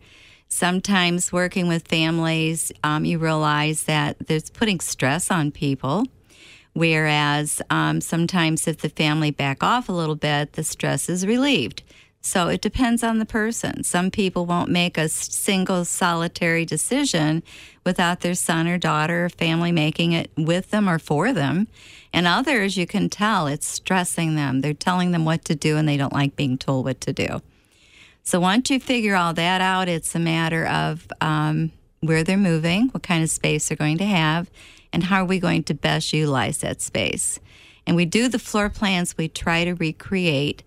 Sometimes 0.48 1.32
working 1.32 1.68
with 1.68 1.88
families, 1.88 2.72
um, 2.84 3.06
you 3.06 3.18
realize 3.18 3.84
that 3.84 4.28
there's 4.28 4.50
putting 4.50 4.80
stress 4.80 5.32
on 5.32 5.52
people. 5.52 6.06
Whereas 6.74 7.62
um, 7.70 8.02
sometimes 8.02 8.68
if 8.68 8.78
the 8.80 8.90
family 8.90 9.32
back 9.32 9.64
off 9.64 9.90
a 9.90 9.94
little 9.94 10.16
bit, 10.16 10.54
the 10.54 10.64
stress 10.64 11.08
is 11.08 11.26
relieved. 11.26 11.84
So 12.26 12.48
it 12.48 12.62
depends 12.62 13.04
on 13.04 13.20
the 13.20 13.26
person. 13.26 13.84
Some 13.84 14.10
people 14.10 14.46
won't 14.46 14.70
make 14.70 14.98
a 14.98 15.10
single 15.10 15.84
solitary 15.84 16.66
decision 16.66 17.44
without 17.86 18.22
their 18.22 18.34
son 18.34 18.66
or 18.66 18.78
daughter 18.78 19.26
or 19.26 19.30
family 19.30 19.74
making 19.74 20.14
it 20.14 20.32
with 20.38 20.72
them 20.72 20.88
or 20.88 21.00
for 21.00 21.34
them. 21.34 21.68
And 22.14 22.26
others, 22.26 22.78
you 22.78 22.88
can 22.88 23.10
tell 23.10 23.48
it's 23.48 23.68
stressing 23.68 24.36
them. 24.36 24.62
They're 24.62 24.74
telling 24.74 25.12
them 25.12 25.26
what 25.26 25.44
to 25.46 25.56
do 25.56 25.76
and 25.76 25.88
they 25.88 25.98
don't 25.98 26.14
like 26.14 26.38
being 26.38 26.58
told 26.58 26.86
what 26.86 27.02
to 27.02 27.12
do. 27.12 27.42
So 28.24 28.40
once 28.40 28.70
you 28.70 28.80
figure 28.80 29.16
all 29.16 29.34
that 29.34 29.62
out, 29.62 29.90
it's 29.90 30.16
a 30.16 30.20
matter 30.20 30.66
of 30.66 31.06
um, 31.20 31.72
where 32.00 32.24
they're 32.24 32.38
moving, 32.38 32.88
what 32.90 33.04
kind 33.04 33.22
of 33.22 33.30
space 33.30 33.68
they're 33.68 33.78
going 33.78 33.98
to 33.98 34.06
have, 34.06 34.50
and 34.94 35.04
how 35.04 35.22
are 35.24 35.26
we 35.26 35.40
going 35.40 35.64
to 35.64 35.74
best 35.74 36.14
utilize 36.14 36.60
that 36.60 36.82
space. 36.82 37.40
And 37.86 37.98
we 37.98 38.06
do 38.06 38.30
the 38.30 38.40
floor 38.40 38.70
plans, 38.70 39.18
we 39.18 39.28
try 39.28 39.66
to 39.66 39.74
recreate 39.74 40.64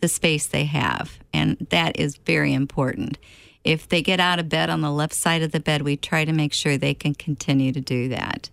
the 0.00 0.08
space 0.08 0.46
they 0.46 0.64
have. 0.64 1.18
And 1.32 1.56
that 1.70 1.98
is 1.98 2.16
very 2.16 2.52
important. 2.52 3.16
If 3.62 3.88
they 3.88 4.02
get 4.02 4.18
out 4.18 4.40
of 4.40 4.48
bed 4.48 4.68
on 4.68 4.80
the 4.80 4.90
left 4.90 5.14
side 5.14 5.42
of 5.42 5.52
the 5.52 5.60
bed, 5.60 5.82
we 5.82 5.96
try 5.96 6.24
to 6.24 6.32
make 6.32 6.52
sure 6.52 6.76
they 6.76 6.94
can 6.94 7.14
continue 7.14 7.72
to 7.72 7.80
do 7.80 8.08
that 8.08 8.50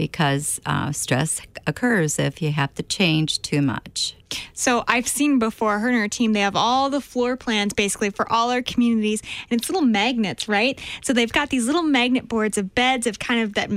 because 0.00 0.58
uh, 0.64 0.90
stress 0.92 1.42
occurs 1.66 2.18
if 2.18 2.40
you 2.40 2.52
have 2.52 2.74
to 2.74 2.82
change 2.82 3.42
too 3.42 3.60
much. 3.60 4.16
So 4.54 4.82
I've 4.88 5.06
seen 5.06 5.38
before 5.38 5.78
her 5.78 5.90
and 5.90 5.98
her 5.98 6.08
team, 6.08 6.32
they 6.32 6.40
have 6.40 6.56
all 6.56 6.88
the 6.88 7.02
floor 7.02 7.36
plans 7.36 7.74
basically 7.74 8.08
for 8.08 8.30
all 8.32 8.50
our 8.50 8.62
communities, 8.62 9.20
and 9.50 9.60
it's 9.60 9.68
little 9.68 9.86
magnets, 9.86 10.48
right? 10.48 10.80
So 11.02 11.12
they've 11.12 11.30
got 11.30 11.50
these 11.50 11.66
little 11.66 11.82
magnet 11.82 12.28
boards 12.28 12.56
of 12.56 12.74
beds 12.74 13.06
of 13.06 13.18
kind 13.18 13.42
of 13.42 13.52
that 13.54 13.70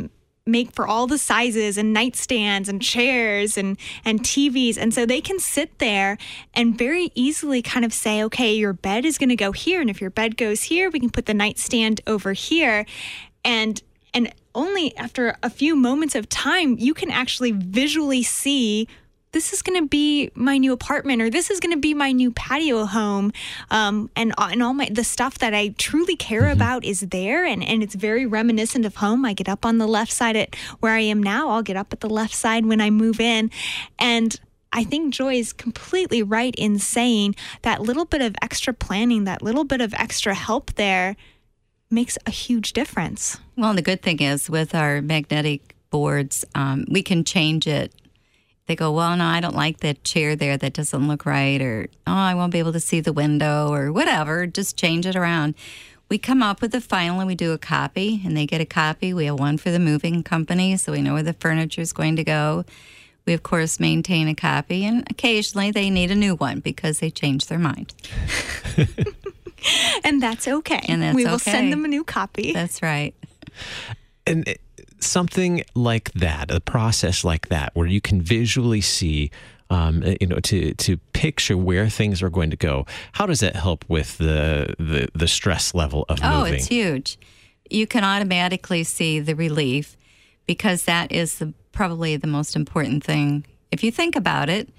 make 0.46 0.72
for 0.72 0.88
all 0.88 1.08
the 1.08 1.18
sizes 1.18 1.78
and 1.78 1.94
nightstands 1.94 2.70
and 2.70 2.82
chairs 2.82 3.58
and 3.58 3.78
and 4.06 4.22
TVs 4.22 4.78
and 4.78 4.94
so 4.94 5.06
they 5.06 5.22
can 5.22 5.40
sit 5.40 5.80
there 5.80 6.18
and 6.54 6.78
very 6.78 7.12
easily 7.16 7.62
kind 7.62 7.86
of 7.86 7.94
say 7.94 8.22
okay 8.22 8.54
your 8.54 8.74
bed 8.74 9.06
is 9.06 9.18
going 9.18 9.30
to 9.30 9.38
go 9.38 9.54
here 9.54 9.80
and 9.80 9.90
if 9.90 10.02
your 10.02 10.10
bed 10.10 10.36
goes 10.36 10.64
here 10.64 10.90
we 10.90 11.00
can 11.00 11.10
put 11.10 11.28
the 11.28 11.34
nightstand 11.34 12.02
over 12.08 12.34
here 12.34 12.86
and 13.46 13.82
and 14.14 14.34
only 14.56 14.96
after 14.98 15.36
a 15.44 15.50
few 15.50 15.76
moments 15.76 16.16
of 16.16 16.30
time 16.30 16.76
you 16.80 16.94
can 16.94 17.10
actually 17.10 17.52
visually 17.52 18.24
see 18.24 18.88
this 19.34 19.52
is 19.52 19.62
going 19.62 19.82
to 19.82 19.88
be 19.88 20.32
my 20.36 20.58
new 20.58 20.72
apartment 20.72 21.22
or 21.22 21.30
this 21.30 21.50
is 21.50 21.60
going 21.60 21.74
to 21.74 21.80
be 21.80 21.94
my 21.94 22.12
new 22.12 22.32
patio 22.32 22.86
home. 22.86 23.34
Um, 23.70 24.10
and, 24.16 24.32
uh, 24.38 24.50
and 24.52 24.64
all 24.64 24.74
my 24.74 24.88
the 24.90 25.04
stuff 25.04 25.40
that 25.40 25.54
i 25.54 25.70
truly 25.78 26.16
care 26.16 26.44
mm-hmm. 26.44 26.52
about 26.52 26.86
is 26.86 27.02
there 27.02 27.44
and, 27.44 27.64
and 27.64 27.84
it's 27.84 27.96
very 27.96 28.26
reminiscent 28.26 28.86
of 28.86 28.98
home. 28.98 29.26
I 29.26 29.34
get 29.34 29.50
up 29.50 29.66
on 29.66 29.80
the 29.80 29.88
left 29.88 30.14
side 30.14 30.36
at 30.36 30.56
where 30.80 30.94
i 30.94 31.00
am 31.00 31.22
now. 31.22 31.50
I'll 31.50 31.64
get 31.64 31.76
up 31.76 31.92
at 31.92 32.00
the 32.00 32.10
left 32.10 32.34
side 32.34 32.66
when 32.66 32.80
i 32.80 32.90
move 32.90 33.20
in. 33.20 33.52
And 34.00 34.40
I 34.72 34.84
think 34.84 35.14
Joy 35.14 35.36
is 35.36 35.54
completely 35.54 36.24
right 36.24 36.56
in 36.58 36.80
saying 36.80 37.36
that 37.62 37.82
little 37.82 38.06
bit 38.06 38.22
of 38.22 38.36
extra 38.42 38.74
planning, 38.74 39.26
that 39.26 39.44
little 39.44 39.66
bit 39.66 39.82
of 39.82 39.94
extra 39.94 40.34
help 40.34 40.74
there 40.74 41.16
makes 41.94 42.18
a 42.26 42.32
huge 42.32 42.74
difference. 42.74 43.40
Well, 43.56 43.74
the 43.74 43.82
good 43.82 44.02
thing 44.02 44.22
is 44.22 44.50
with 44.50 44.74
our 44.76 45.02
magnetic 45.02 45.76
boards, 45.90 46.44
um, 46.56 46.86
we 46.90 47.04
can 47.04 47.24
change 47.24 47.68
it 47.68 47.94
they 48.66 48.76
go, 48.76 48.92
well, 48.92 49.16
no, 49.18 49.26
I 49.26 49.42
don't 49.42 49.56
like 49.56 49.80
that 49.80 50.04
chair 50.04 50.36
there. 50.36 50.56
That 50.58 50.74
doesn't 50.74 51.08
look 51.08 51.26
right. 51.26 51.62
Or, 51.62 51.88
oh, 52.08 52.12
I 52.14 52.34
won't 52.34 52.54
be 52.54 52.60
able 52.60 52.74
to 52.74 52.80
see 52.80 53.02
the 53.02 53.12
window 53.12 53.74
or 53.74 53.92
whatever. 53.92 54.48
Just 54.48 54.78
change 54.78 55.06
it 55.06 55.16
around. 55.16 55.56
We 56.10 56.18
come 56.18 56.42
up 56.42 56.62
with 56.62 56.74
a 56.76 56.82
final 56.82 57.20
and 57.20 57.28
we 57.28 57.36
do 57.36 57.54
a 57.54 57.58
copy, 57.58 58.22
and 58.24 58.38
they 58.38 58.46
get 58.46 58.62
a 58.62 58.66
copy. 58.66 59.14
We 59.14 59.26
have 59.26 59.40
one 59.40 59.58
for 59.58 59.72
the 59.72 59.80
moving 59.80 60.24
company, 60.24 60.78
so 60.78 60.92
we 60.92 61.02
know 61.02 61.14
where 61.14 61.24
the 61.24 61.34
furniture 61.34 61.82
is 61.82 61.92
going 61.92 62.16
to 62.18 62.24
go. 62.24 62.66
We, 63.26 63.34
of 63.34 63.42
course, 63.42 63.80
maintain 63.80 64.28
a 64.28 64.36
copy, 64.36 64.86
and 64.86 65.10
occasionally 65.10 65.72
they 65.72 65.90
need 65.90 66.12
a 66.12 66.16
new 66.16 66.36
one 66.36 66.60
because 66.60 67.00
they 67.00 67.10
change 67.10 67.48
their 67.48 67.60
mind. 67.60 67.94
and 70.04 70.22
that's 70.22 70.48
okay. 70.48 70.82
And 70.88 71.02
that's 71.02 71.16
we 71.16 71.26
will 71.26 71.36
okay. 71.36 71.52
send 71.52 71.72
them 71.72 71.86
a 71.86 71.88
new 71.88 72.04
copy. 72.04 72.54
That's 72.54 72.82
right. 72.82 73.14
And 74.26 74.56
something 75.00 75.64
like 75.76 76.12
that, 76.14 76.52
a 76.52 76.60
process 76.60 77.24
like 77.24 77.50
that, 77.50 77.72
where 77.76 77.88
you 77.88 78.02
can 78.02 78.22
visually 78.22 78.82
see, 78.82 79.32
um, 79.70 80.04
you 80.22 80.28
know, 80.28 80.40
to 80.40 80.74
to 80.74 80.98
picture 81.14 81.58
where 81.58 81.90
things 81.90 82.22
are 82.22 82.30
going 82.30 82.50
to 82.50 82.58
go. 82.58 82.86
How 83.14 83.26
does 83.26 83.42
that 83.42 83.56
help 83.56 83.86
with 83.88 84.18
the 84.18 84.76
the, 84.78 85.08
the 85.14 85.28
stress 85.28 85.74
level 85.74 86.06
of 86.10 86.20
oh, 86.24 86.40
moving? 86.40 86.54
Oh, 86.54 86.56
it's 86.56 86.68
huge. 86.68 87.18
You 87.70 87.88
can 87.88 88.04
automatically 88.04 88.84
see 88.84 89.20
the 89.20 89.36
relief 89.36 89.98
because 90.46 90.84
that 90.84 91.12
is 91.12 91.40
the, 91.40 91.54
probably 91.72 92.18
the 92.18 92.28
most 92.28 92.56
important 92.56 93.04
thing. 93.04 93.46
If 93.72 93.84
you 93.84 93.92
think 93.92 94.16
about 94.16 94.50
it, 94.50 94.70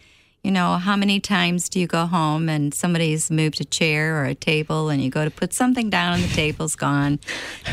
you 0.45 0.51
know, 0.51 0.77
how 0.77 0.95
many 0.95 1.21
times 1.21 1.71
do 1.71 1.81
you 1.81 1.87
go 1.87 2.05
home 2.05 2.51
and 2.51 2.75
somebody's 2.75 3.31
moved 3.31 3.63
a 3.63 3.65
chair 3.65 4.21
or 4.21 4.27
a 4.27 4.35
table 4.35 4.91
and 4.91 5.03
you 5.03 5.09
go 5.09 5.25
to 5.25 5.31
put 5.31 5.55
something 5.55 5.89
down 5.89 6.15
and 6.15 6.23
the 6.23 6.35
table's 6.35 6.77
gone? 6.77 7.19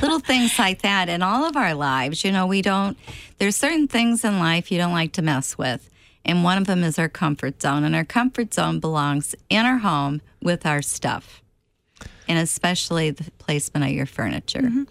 Little 0.02 0.20
things 0.20 0.58
like 0.58 0.82
that. 0.82 1.10
In 1.10 1.22
all 1.22 1.44
of 1.44 1.58
our 1.58 1.74
lives, 1.74 2.24
you 2.24 2.32
know, 2.32 2.48
we 2.48 2.62
don't, 2.62 2.98
there's 3.40 3.58
certain 3.58 3.90
things 3.90 4.24
in 4.24 4.40
life 4.40 4.72
you 4.72 4.78
don't 4.78 4.94
like 4.94 5.12
to 5.14 5.22
mess 5.22 5.58
with. 5.58 5.90
And 6.24 6.46
one 6.46 6.58
of 6.58 6.66
them 6.66 6.82
is 6.82 6.98
our 6.98 7.10
comfort 7.10 7.62
zone. 7.62 7.84
And 7.84 7.94
our 7.94 8.06
comfort 8.06 8.54
zone 8.54 8.80
belongs 8.80 9.36
in 9.50 9.66
our 9.66 9.80
home 9.80 10.22
with 10.42 10.66
our 10.66 10.82
stuff 10.82 11.42
and 12.32 12.40
especially 12.40 13.10
the 13.10 13.30
placement 13.40 13.86
of 13.86 13.92
your 13.92 14.06
furniture. 14.06 14.62
Mm-hmm. 14.62 14.84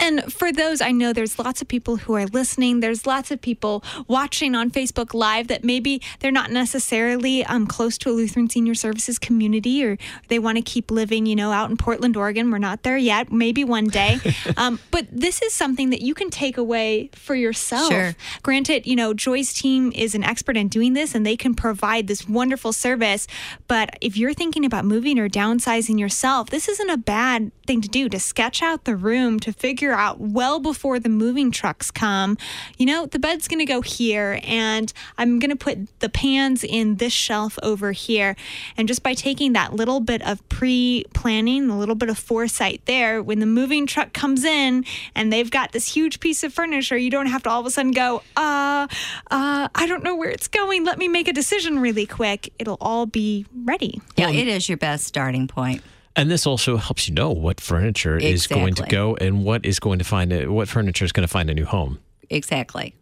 And 0.00 0.32
for 0.32 0.52
those, 0.52 0.80
I 0.80 0.92
know 0.92 1.12
there's 1.12 1.38
lots 1.38 1.60
of 1.60 1.68
people 1.68 1.96
who 1.96 2.14
are 2.14 2.26
listening. 2.26 2.80
There's 2.80 3.06
lots 3.06 3.30
of 3.30 3.40
people 3.40 3.82
watching 4.06 4.54
on 4.54 4.70
Facebook 4.70 5.14
Live 5.14 5.48
that 5.48 5.64
maybe 5.64 6.00
they're 6.20 6.30
not 6.30 6.50
necessarily 6.50 7.44
um, 7.44 7.66
close 7.66 7.98
to 7.98 8.10
a 8.10 8.12
Lutheran 8.12 8.48
Senior 8.48 8.74
Services 8.74 9.18
community 9.18 9.84
or 9.84 9.98
they 10.28 10.38
want 10.38 10.56
to 10.56 10.62
keep 10.62 10.90
living, 10.90 11.26
you 11.26 11.36
know, 11.36 11.50
out 11.52 11.70
in 11.70 11.76
Portland, 11.76 12.16
Oregon. 12.16 12.50
We're 12.50 12.58
not 12.58 12.82
there 12.82 12.96
yet, 12.96 13.32
maybe 13.32 13.64
one 13.64 13.88
day. 13.88 14.18
um, 14.56 14.78
but 14.90 15.06
this 15.10 15.42
is 15.42 15.52
something 15.52 15.90
that 15.90 16.02
you 16.02 16.14
can 16.14 16.30
take 16.30 16.56
away 16.56 17.10
for 17.14 17.34
yourself. 17.34 17.90
Sure. 17.90 18.14
Granted, 18.42 18.86
you 18.86 18.96
know, 18.96 19.14
Joy's 19.14 19.52
team 19.52 19.92
is 19.94 20.14
an 20.14 20.24
expert 20.24 20.56
in 20.56 20.68
doing 20.68 20.92
this 20.92 21.14
and 21.14 21.26
they 21.26 21.36
can 21.36 21.54
provide 21.54 22.06
this 22.06 22.28
wonderful 22.28 22.72
service. 22.72 23.26
But 23.66 23.96
if 24.00 24.16
you're 24.16 24.34
thinking 24.34 24.64
about 24.64 24.84
moving 24.84 25.18
or 25.18 25.28
downsizing 25.28 25.98
yourself, 25.98 26.50
this 26.50 26.68
isn't 26.68 26.90
a 26.90 26.96
bad 26.96 27.50
thing 27.66 27.80
to 27.80 27.88
do 27.88 28.08
to 28.08 28.18
sketch 28.18 28.62
out 28.62 28.84
the 28.84 28.96
room, 28.96 29.38
to 29.40 29.52
figure 29.52 29.87
out 29.94 30.20
well 30.20 30.60
before 30.60 30.98
the 30.98 31.08
moving 31.08 31.50
trucks 31.50 31.90
come, 31.90 32.36
you 32.76 32.86
know, 32.86 33.06
the 33.06 33.18
bed's 33.18 33.48
going 33.48 33.58
to 33.58 33.64
go 33.64 33.80
here 33.80 34.40
and 34.42 34.92
I'm 35.16 35.38
going 35.38 35.50
to 35.50 35.56
put 35.56 35.78
the 36.00 36.08
pans 36.08 36.64
in 36.64 36.96
this 36.96 37.12
shelf 37.12 37.58
over 37.62 37.92
here. 37.92 38.36
And 38.76 38.88
just 38.88 39.02
by 39.02 39.14
taking 39.14 39.52
that 39.52 39.74
little 39.74 40.00
bit 40.00 40.22
of 40.22 40.46
pre 40.48 41.04
planning, 41.14 41.70
a 41.70 41.78
little 41.78 41.94
bit 41.94 42.08
of 42.08 42.18
foresight 42.18 42.82
there, 42.86 43.22
when 43.22 43.40
the 43.40 43.46
moving 43.46 43.86
truck 43.86 44.12
comes 44.12 44.44
in 44.44 44.84
and 45.14 45.32
they've 45.32 45.50
got 45.50 45.72
this 45.72 45.94
huge 45.94 46.20
piece 46.20 46.44
of 46.44 46.52
furniture, 46.52 46.96
you 46.96 47.10
don't 47.10 47.26
have 47.26 47.42
to 47.44 47.50
all 47.50 47.60
of 47.60 47.66
a 47.66 47.70
sudden 47.70 47.92
go, 47.92 48.22
uh, 48.36 48.86
uh, 49.30 49.68
I 49.74 49.86
don't 49.86 50.02
know 50.02 50.14
where 50.14 50.30
it's 50.30 50.48
going. 50.48 50.84
Let 50.84 50.98
me 50.98 51.08
make 51.08 51.28
a 51.28 51.32
decision 51.32 51.78
really 51.78 52.06
quick. 52.06 52.52
It'll 52.58 52.78
all 52.80 53.06
be 53.06 53.46
ready. 53.64 54.00
Yeah, 54.16 54.30
it 54.30 54.48
is 54.48 54.68
your 54.68 54.78
best 54.78 55.04
starting 55.04 55.48
point. 55.48 55.82
And 56.18 56.30
this 56.30 56.46
also 56.46 56.76
helps 56.76 57.08
you 57.08 57.14
know 57.14 57.30
what 57.30 57.60
furniture 57.60 58.16
exactly. 58.16 58.32
is 58.32 58.46
going 58.48 58.74
to 58.74 58.82
go 58.86 59.16
and 59.20 59.44
what 59.44 59.64
is 59.64 59.78
going 59.78 60.00
to 60.00 60.04
find 60.04 60.32
a, 60.32 60.46
what 60.48 60.68
furniture 60.68 61.04
is 61.04 61.12
going 61.12 61.26
to 61.26 61.32
find 61.32 61.48
a 61.48 61.54
new 61.54 61.64
home. 61.64 62.00
Exactly. 62.28 62.94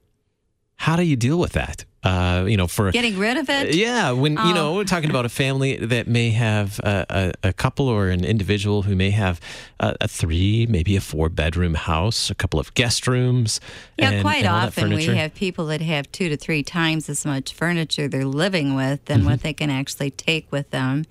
How 0.76 0.96
do 0.96 1.02
you 1.02 1.16
deal 1.16 1.38
with 1.38 1.52
that? 1.52 1.86
Uh, 2.02 2.44
you 2.46 2.56
know, 2.56 2.68
for 2.68 2.92
getting 2.92 3.18
rid 3.18 3.36
of 3.36 3.48
it. 3.50 3.74
Yeah, 3.74 4.12
when 4.12 4.38
oh. 4.38 4.46
you 4.46 4.54
know 4.54 4.74
we're 4.74 4.84
talking 4.84 5.10
about 5.10 5.24
a 5.24 5.28
family 5.28 5.76
that 5.76 6.06
may 6.06 6.30
have 6.30 6.78
a, 6.80 7.32
a, 7.42 7.48
a 7.48 7.52
couple 7.52 7.88
or 7.88 8.10
an 8.10 8.24
individual 8.24 8.82
who 8.82 8.94
may 8.94 9.10
have 9.10 9.40
a, 9.80 9.96
a, 10.02 10.06
three, 10.06 10.66
maybe 10.68 10.94
a 10.94 11.00
four 11.00 11.28
bedroom 11.28 11.74
house, 11.74 12.30
a 12.30 12.34
couple 12.34 12.60
of 12.60 12.72
guest 12.74 13.08
rooms. 13.08 13.60
Yeah, 13.98 14.10
and, 14.10 14.22
quite 14.22 14.44
and 14.44 14.48
often 14.48 14.94
we 14.94 15.06
have 15.06 15.34
people 15.34 15.66
that 15.66 15.80
have 15.80 16.12
two 16.12 16.28
to 16.28 16.36
three 16.36 16.62
times 16.62 17.08
as 17.08 17.26
much 17.26 17.52
furniture 17.52 18.06
they're 18.06 18.24
living 18.24 18.76
with 18.76 19.06
than 19.06 19.20
mm-hmm. 19.20 19.30
what 19.30 19.40
they 19.40 19.54
can 19.54 19.70
actually 19.70 20.12
take 20.12 20.52
with 20.52 20.70
them. 20.70 21.06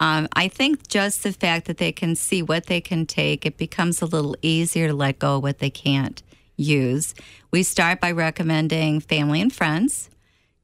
Um, 0.00 0.28
I 0.32 0.48
think 0.48 0.88
just 0.88 1.22
the 1.22 1.32
fact 1.32 1.66
that 1.66 1.78
they 1.78 1.92
can 1.92 2.14
see 2.14 2.42
what 2.42 2.66
they 2.66 2.80
can 2.80 3.04
take, 3.04 3.44
it 3.44 3.56
becomes 3.56 4.00
a 4.00 4.06
little 4.06 4.36
easier 4.42 4.88
to 4.88 4.94
let 4.94 5.18
go 5.18 5.36
of 5.36 5.42
what 5.42 5.58
they 5.58 5.70
can't 5.70 6.22
use. 6.56 7.14
We 7.50 7.62
start 7.62 8.00
by 8.00 8.12
recommending 8.12 9.00
family 9.00 9.40
and 9.40 9.52
friends. 9.52 10.10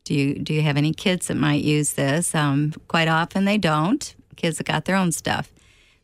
Do 0.04 0.14
you 0.14 0.38
do 0.38 0.52
you 0.52 0.62
have 0.62 0.76
any 0.76 0.92
kids 0.92 1.28
that 1.28 1.36
might 1.36 1.64
use 1.64 1.94
this? 1.94 2.34
Um, 2.34 2.74
quite 2.88 3.08
often 3.08 3.44
they 3.44 3.58
don't. 3.58 4.14
Kids 4.36 4.58
have 4.58 4.66
got 4.66 4.84
their 4.84 4.96
own 4.96 5.12
stuff. 5.12 5.50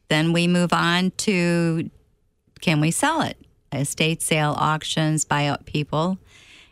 Then 0.08 0.32
we 0.32 0.48
move 0.48 0.72
on 0.72 1.12
to 1.18 1.90
can 2.60 2.80
we 2.80 2.90
sell 2.90 3.22
it? 3.22 3.36
estate 3.72 4.22
sale 4.22 4.54
auctions, 4.58 5.24
buyout 5.24 5.64
people. 5.64 6.18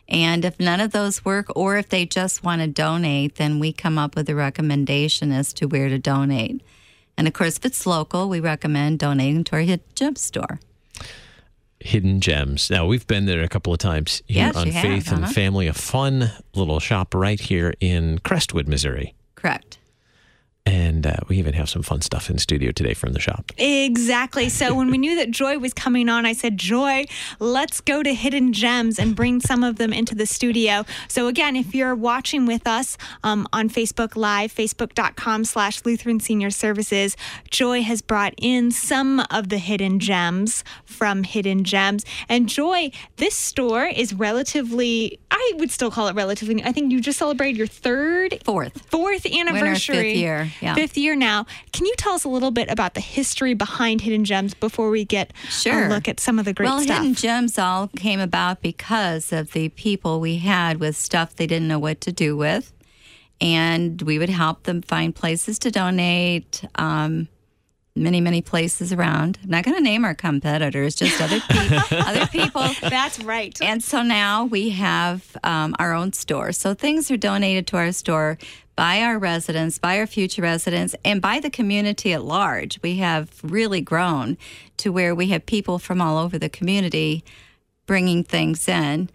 And 0.09 0.43
if 0.43 0.59
none 0.59 0.79
of 0.81 0.91
those 0.91 1.23
work, 1.23 1.47
or 1.55 1.77
if 1.77 1.89
they 1.89 2.05
just 2.05 2.43
want 2.43 2.61
to 2.61 2.67
donate, 2.67 3.35
then 3.35 3.59
we 3.59 3.71
come 3.71 3.97
up 3.97 4.15
with 4.15 4.27
a 4.27 4.35
recommendation 4.35 5.31
as 5.31 5.53
to 5.53 5.67
where 5.67 5.87
to 5.87 5.99
donate. 5.99 6.61
And 7.15 7.27
of 7.27 7.33
course, 7.33 7.57
if 7.57 7.65
it's 7.65 7.85
local, 7.85 8.27
we 8.27 8.39
recommend 8.39 8.99
donating 8.99 9.43
to 9.45 9.55
our 9.57 9.61
hit 9.61 9.95
gem 9.95 10.15
store. 10.15 10.59
Hidden 11.81 12.19
Gems. 12.21 12.69
Now, 12.69 12.85
we've 12.85 13.07
been 13.07 13.25
there 13.25 13.41
a 13.41 13.47
couple 13.47 13.71
of 13.71 13.79
times 13.79 14.21
here 14.25 14.47
Yes, 14.47 14.55
on 14.55 14.67
you 14.67 14.73
have, 14.73 14.81
Faith 14.81 15.11
and 15.11 15.23
uh-huh. 15.23 15.33
Family. 15.33 15.67
A 15.67 15.73
fun 15.73 16.31
little 16.53 16.79
shop 16.79 17.13
right 17.13 17.39
here 17.39 17.73
in 17.79 18.19
Crestwood, 18.19 18.67
Missouri. 18.67 19.13
Correct. 19.35 19.78
And 20.69 21.07
uh, 21.07 21.15
we 21.27 21.37
even 21.37 21.55
have 21.55 21.67
some 21.67 21.81
fun 21.81 22.01
stuff 22.01 22.29
in 22.29 22.37
studio 22.37 22.71
today 22.71 22.93
from 22.93 23.13
the 23.13 23.19
shop. 23.19 23.51
Exactly. 23.57 24.49
So 24.49 24.75
when 24.75 24.91
we 24.91 24.99
knew 24.99 25.15
that 25.15 25.31
Joy 25.31 25.57
was 25.57 25.73
coming 25.73 26.09
on, 26.09 26.27
I 26.27 26.33
said, 26.33 26.59
Joy, 26.59 27.05
let's 27.39 27.81
go 27.81 28.03
to 28.03 28.13
Hidden 28.13 28.53
Gems 28.53 28.99
and 28.99 29.15
bring 29.15 29.39
some 29.41 29.63
of 29.63 29.77
them 29.77 29.91
into 29.91 30.13
the 30.13 30.27
studio. 30.27 30.85
So 31.07 31.25
again, 31.25 31.55
if 31.55 31.73
you're 31.73 31.95
watching 31.95 32.45
with 32.45 32.67
us 32.67 32.97
um, 33.23 33.47
on 33.51 33.67
Facebook 33.67 34.15
Live, 34.15 34.53
facebook.com 34.53 35.45
slash 35.45 35.83
Lutheran 35.85 36.19
Senior 36.19 36.51
Services, 36.51 37.17
Joy 37.49 37.81
has 37.81 38.03
brought 38.03 38.35
in 38.37 38.69
some 38.69 39.21
of 39.31 39.49
the 39.49 39.57
hidden 39.57 39.97
gems 39.99 40.63
from 40.85 41.23
Hidden 41.23 41.63
Gems. 41.63 42.05
And 42.27 42.47
Joy, 42.47 42.91
this 43.17 43.33
store 43.33 43.85
is 43.85 44.13
relatively, 44.13 45.19
I 45.31 45.53
would 45.55 45.71
still 45.71 45.89
call 45.89 46.09
it 46.09 46.15
relatively 46.15 46.53
new. 46.53 46.63
I 46.63 46.73
think 46.73 46.91
you 46.91 47.01
just 47.01 47.17
celebrated 47.17 47.57
your 47.57 47.65
third 47.65 48.37
Fourth. 48.43 48.85
fourth 48.91 49.25
anniversary. 49.25 49.95
fifth 49.95 50.15
year, 50.17 50.51
yeah. 50.61 50.75
Fifth 50.75 50.97
year 50.97 51.15
now. 51.15 51.45
Can 51.71 51.85
you 51.85 51.93
tell 51.97 52.13
us 52.13 52.23
a 52.23 52.29
little 52.29 52.51
bit 52.51 52.69
about 52.69 52.93
the 52.93 53.01
history 53.01 53.53
behind 53.53 54.01
Hidden 54.01 54.25
Gems 54.25 54.53
before 54.53 54.89
we 54.89 55.05
get 55.05 55.33
Sure. 55.49 55.85
a 55.85 55.89
look 55.89 56.07
at 56.07 56.19
some 56.19 56.39
of 56.39 56.45
the 56.45 56.53
great 56.53 56.67
well, 56.67 56.79
stuff? 56.79 56.89
Well, 56.89 57.01
Hidden 57.03 57.15
Gems 57.15 57.57
all 57.59 57.87
came 57.87 58.19
about 58.19 58.61
because 58.61 59.31
of 59.31 59.51
the 59.53 59.69
people 59.69 60.19
we 60.19 60.37
had 60.37 60.79
with 60.79 60.95
stuff 60.95 61.35
they 61.35 61.47
didn't 61.47 61.67
know 61.67 61.79
what 61.79 62.01
to 62.01 62.11
do 62.11 62.35
with. 62.37 62.73
And 63.41 64.01
we 64.01 64.19
would 64.19 64.29
help 64.29 64.63
them 64.63 64.81
find 64.81 65.15
places 65.15 65.59
to 65.59 65.71
donate, 65.71 66.63
um, 66.75 67.29
many, 67.95 68.21
many 68.21 68.41
places 68.41 68.91
around. 68.93 69.39
I'm 69.43 69.49
not 69.49 69.63
going 69.63 69.75
to 69.77 69.83
name 69.83 70.03
our 70.05 70.13
competitors, 70.13 70.95
just 70.95 71.21
other, 71.21 71.39
pe- 71.49 71.97
other 71.97 72.27
people. 72.27 72.65
That's 72.81 73.19
right. 73.23 73.57
And 73.61 73.83
so 73.83 74.01
now 74.03 74.45
we 74.45 74.69
have 74.71 75.37
um, 75.43 75.75
our 75.79 75.93
own 75.93 76.13
store. 76.13 76.51
So 76.51 76.73
things 76.73 77.09
are 77.11 77.17
donated 77.17 77.67
to 77.67 77.77
our 77.77 77.91
store 77.91 78.37
by 78.79 79.01
our 79.01 79.19
residents, 79.19 79.77
by 79.77 79.99
our 79.99 80.07
future 80.07 80.41
residents, 80.41 80.95
and 81.03 81.21
by 81.21 81.37
the 81.41 81.49
community 81.49 82.13
at 82.13 82.23
large. 82.23 82.81
We 82.81 82.95
have 82.95 83.29
really 83.43 83.81
grown 83.81 84.37
to 84.77 84.89
where 84.89 85.13
we 85.13 85.27
have 85.31 85.45
people 85.45 85.79
from 85.79 85.99
all 85.99 86.17
over 86.17 86.39
the 86.39 86.47
community 86.47 87.25
bringing 87.85 88.23
things 88.23 88.69
in. 88.69 89.09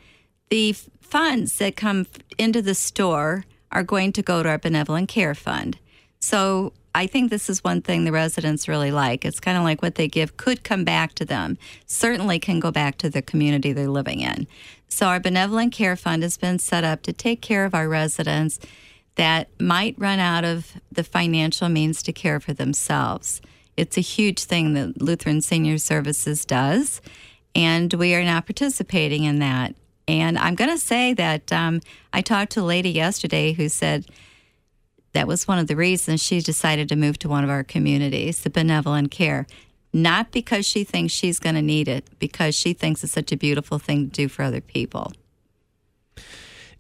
The 0.51 0.73
f- 0.73 0.91
funds 1.01 1.57
that 1.57 1.77
come 1.77 2.07
into 2.37 2.61
the 2.61 2.75
store 2.75 3.47
are 3.73 3.83
going 3.83 4.13
to 4.13 4.23
go 4.23 4.43
to 4.43 4.51
our 4.51 4.59
benevolent 4.59 5.09
care 5.09 5.35
fund. 5.35 5.79
So 6.21 6.75
I 6.95 7.07
think 7.07 7.31
this 7.31 7.49
is 7.49 7.65
one 7.65 7.81
thing 7.81 8.05
the 8.05 8.13
residents 8.13 8.69
really 8.69 8.93
like. 8.93 9.25
It's 9.25 9.41
kind 9.41 9.57
of 9.57 9.65
like 9.65 9.81
what 9.81 9.95
they 9.95 10.09
give 10.09 10.37
could 10.37 10.63
come 10.63 10.85
back 10.85 11.15
to 11.15 11.25
them, 11.25 11.57
certainly 11.87 12.39
can 12.39 12.61
go 12.61 12.71
back 12.71 12.99
to 12.99 13.09
the 13.09 13.23
community 13.23 13.73
they're 13.73 13.89
living 13.89 14.21
in. 14.21 14.47
So 14.89 15.07
our 15.07 15.21
benevolent 15.21 15.73
care 15.73 15.97
fund 15.97 16.23
has 16.23 16.37
been 16.37 16.59
set 16.59 16.85
up 16.85 17.01
to 17.05 17.15
take 17.15 17.41
care 17.41 17.65
of 17.65 17.75
our 17.75 17.89
residents 17.89 18.61
that 19.17 19.49
might 19.61 19.95
run 19.99 20.19
out 20.19 20.45
of 20.45 20.73
the 20.91 21.05
financial 21.05 21.69
means 21.69 22.03
to 22.03 22.13
care 22.13 22.41
for 22.41 22.53
themselves. 22.53 23.41
It's 23.77 23.97
a 23.97 24.03
huge 24.03 24.45
thing 24.45 24.75
that 24.75 25.01
Lutheran 25.01 25.41
Senior 25.41 25.79
Services 25.79 26.45
does, 26.45 27.01
and 27.55 27.93
we 27.95 28.15
are 28.15 28.25
now 28.25 28.41
participating 28.41 29.25
in 29.25 29.39
that. 29.41 29.75
And 30.07 30.39
I'm 30.39 30.55
going 30.55 30.71
to 30.71 30.79
say 30.79 31.15
that 31.15 31.53
um, 31.53 31.81
I 32.13 32.21
talked 32.21 32.53
to 32.53 32.61
a 32.61 32.63
lady 32.63 32.91
yesterday 32.91 33.53
who 33.53 33.69
said 33.69 34.07
that 35.13 35.27
was 35.27 35.49
one 35.49 35.59
of 35.59 35.67
the 35.67 35.77
reasons 35.77 36.23
she 36.23 36.41
decided 36.41 36.89
to 36.89 36.97
move 36.97 37.19
to 37.21 37.29
one 37.29 37.45
of 37.45 37.51
our 37.51 37.65
communities, 37.65 38.43
the 38.43 38.51
benevolent 38.51 39.11
care. 39.11 39.47
Not 39.93 40.33
because 40.33 40.67
she 40.67 40.83
thinks 40.83 41.13
she's 41.13 41.39
going 41.39 41.55
to 41.55 41.63
need 41.63 41.87
it, 41.87 42.05
because 42.19 42.55
she 42.57 42.73
thinks 42.73 43.05
it's 43.05 43.13
such 43.13 43.31
a 43.31 43.37
beautiful 43.37 43.79
thing 43.79 44.07
to 44.07 44.11
do 44.11 44.29
for 44.29 44.43
other 44.43 44.61
people. 44.61 45.13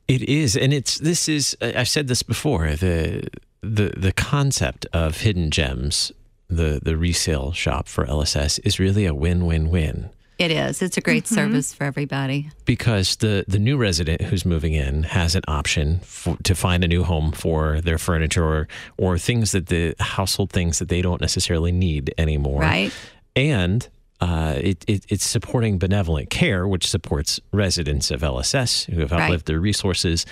It 0.08 0.22
is, 0.22 0.56
and 0.56 0.72
it's 0.72 0.98
this 0.98 1.28
is. 1.28 1.56
I- 1.62 1.74
I've 1.78 1.88
said 1.88 2.08
this 2.08 2.22
before. 2.22 2.72
The 2.76 3.26
the 3.62 3.94
the 3.96 4.12
concept 4.12 4.86
of 4.92 5.18
hidden 5.18 5.50
gems, 5.50 6.12
the 6.48 6.80
the 6.82 6.96
resale 6.96 7.52
shop 7.52 7.88
for 7.88 8.04
LSS, 8.06 8.60
is 8.64 8.78
really 8.78 9.06
a 9.06 9.14
win 9.14 9.46
win 9.46 9.70
win 9.70 10.10
It 10.38 10.50
is. 10.50 10.82
It's 10.82 10.98
a 10.98 11.00
great 11.00 11.24
mm-hmm. 11.24 11.34
service 11.34 11.72
for 11.72 11.84
everybody. 11.84 12.50
because 12.66 13.16
the 13.16 13.44
the 13.48 13.58
new 13.58 13.78
resident 13.78 14.20
who's 14.22 14.44
moving 14.44 14.74
in 14.74 15.04
has 15.04 15.34
an 15.34 15.42
option 15.48 16.00
for, 16.00 16.36
to 16.42 16.54
find 16.54 16.84
a 16.84 16.88
new 16.88 17.04
home 17.04 17.32
for 17.32 17.80
their 17.80 17.98
furniture 17.98 18.44
or 18.44 18.68
or 18.98 19.16
things 19.18 19.52
that 19.52 19.66
the 19.66 19.94
household 20.00 20.50
things 20.52 20.78
that 20.80 20.88
they 20.88 21.00
don't 21.00 21.20
necessarily 21.20 21.72
need 21.72 22.12
anymore. 22.18 22.60
Right. 22.60 22.92
and 23.34 23.88
uh, 24.24 24.54
it, 24.70 24.78
it, 24.86 25.04
it's 25.08 25.26
supporting 25.36 25.78
benevolent 25.78 26.28
care, 26.30 26.62
which 26.72 26.86
supports 26.88 27.30
residents 27.52 28.10
of 28.10 28.22
LSS 28.22 28.72
who 28.92 29.00
have 29.00 29.12
Right. 29.12 29.22
outlived 29.22 29.46
their 29.46 29.60
resources. 29.60 30.24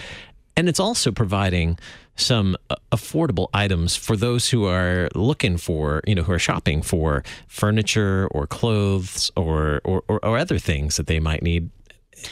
And 0.56 0.68
it's 0.70 0.80
also 0.80 1.12
providing 1.12 1.78
some 2.16 2.56
uh, 2.68 2.74
affordable 2.90 3.48
items 3.54 3.96
for 3.96 4.16
those 4.16 4.50
who 4.52 4.66
are 4.66 5.08
looking 5.14 5.56
for, 5.56 6.02
you 6.06 6.14
know, 6.14 6.22
who 6.22 6.32
are 6.32 6.38
shopping 6.50 6.82
for 6.82 7.22
furniture 7.48 8.28
or 8.34 8.46
clothes 8.46 9.30
or, 9.34 9.80
or, 9.84 10.02
or, 10.08 10.18
or 10.24 10.36
other 10.38 10.58
things 10.58 10.96
that 10.96 11.06
they 11.06 11.20
might 11.20 11.42
need 11.42 11.70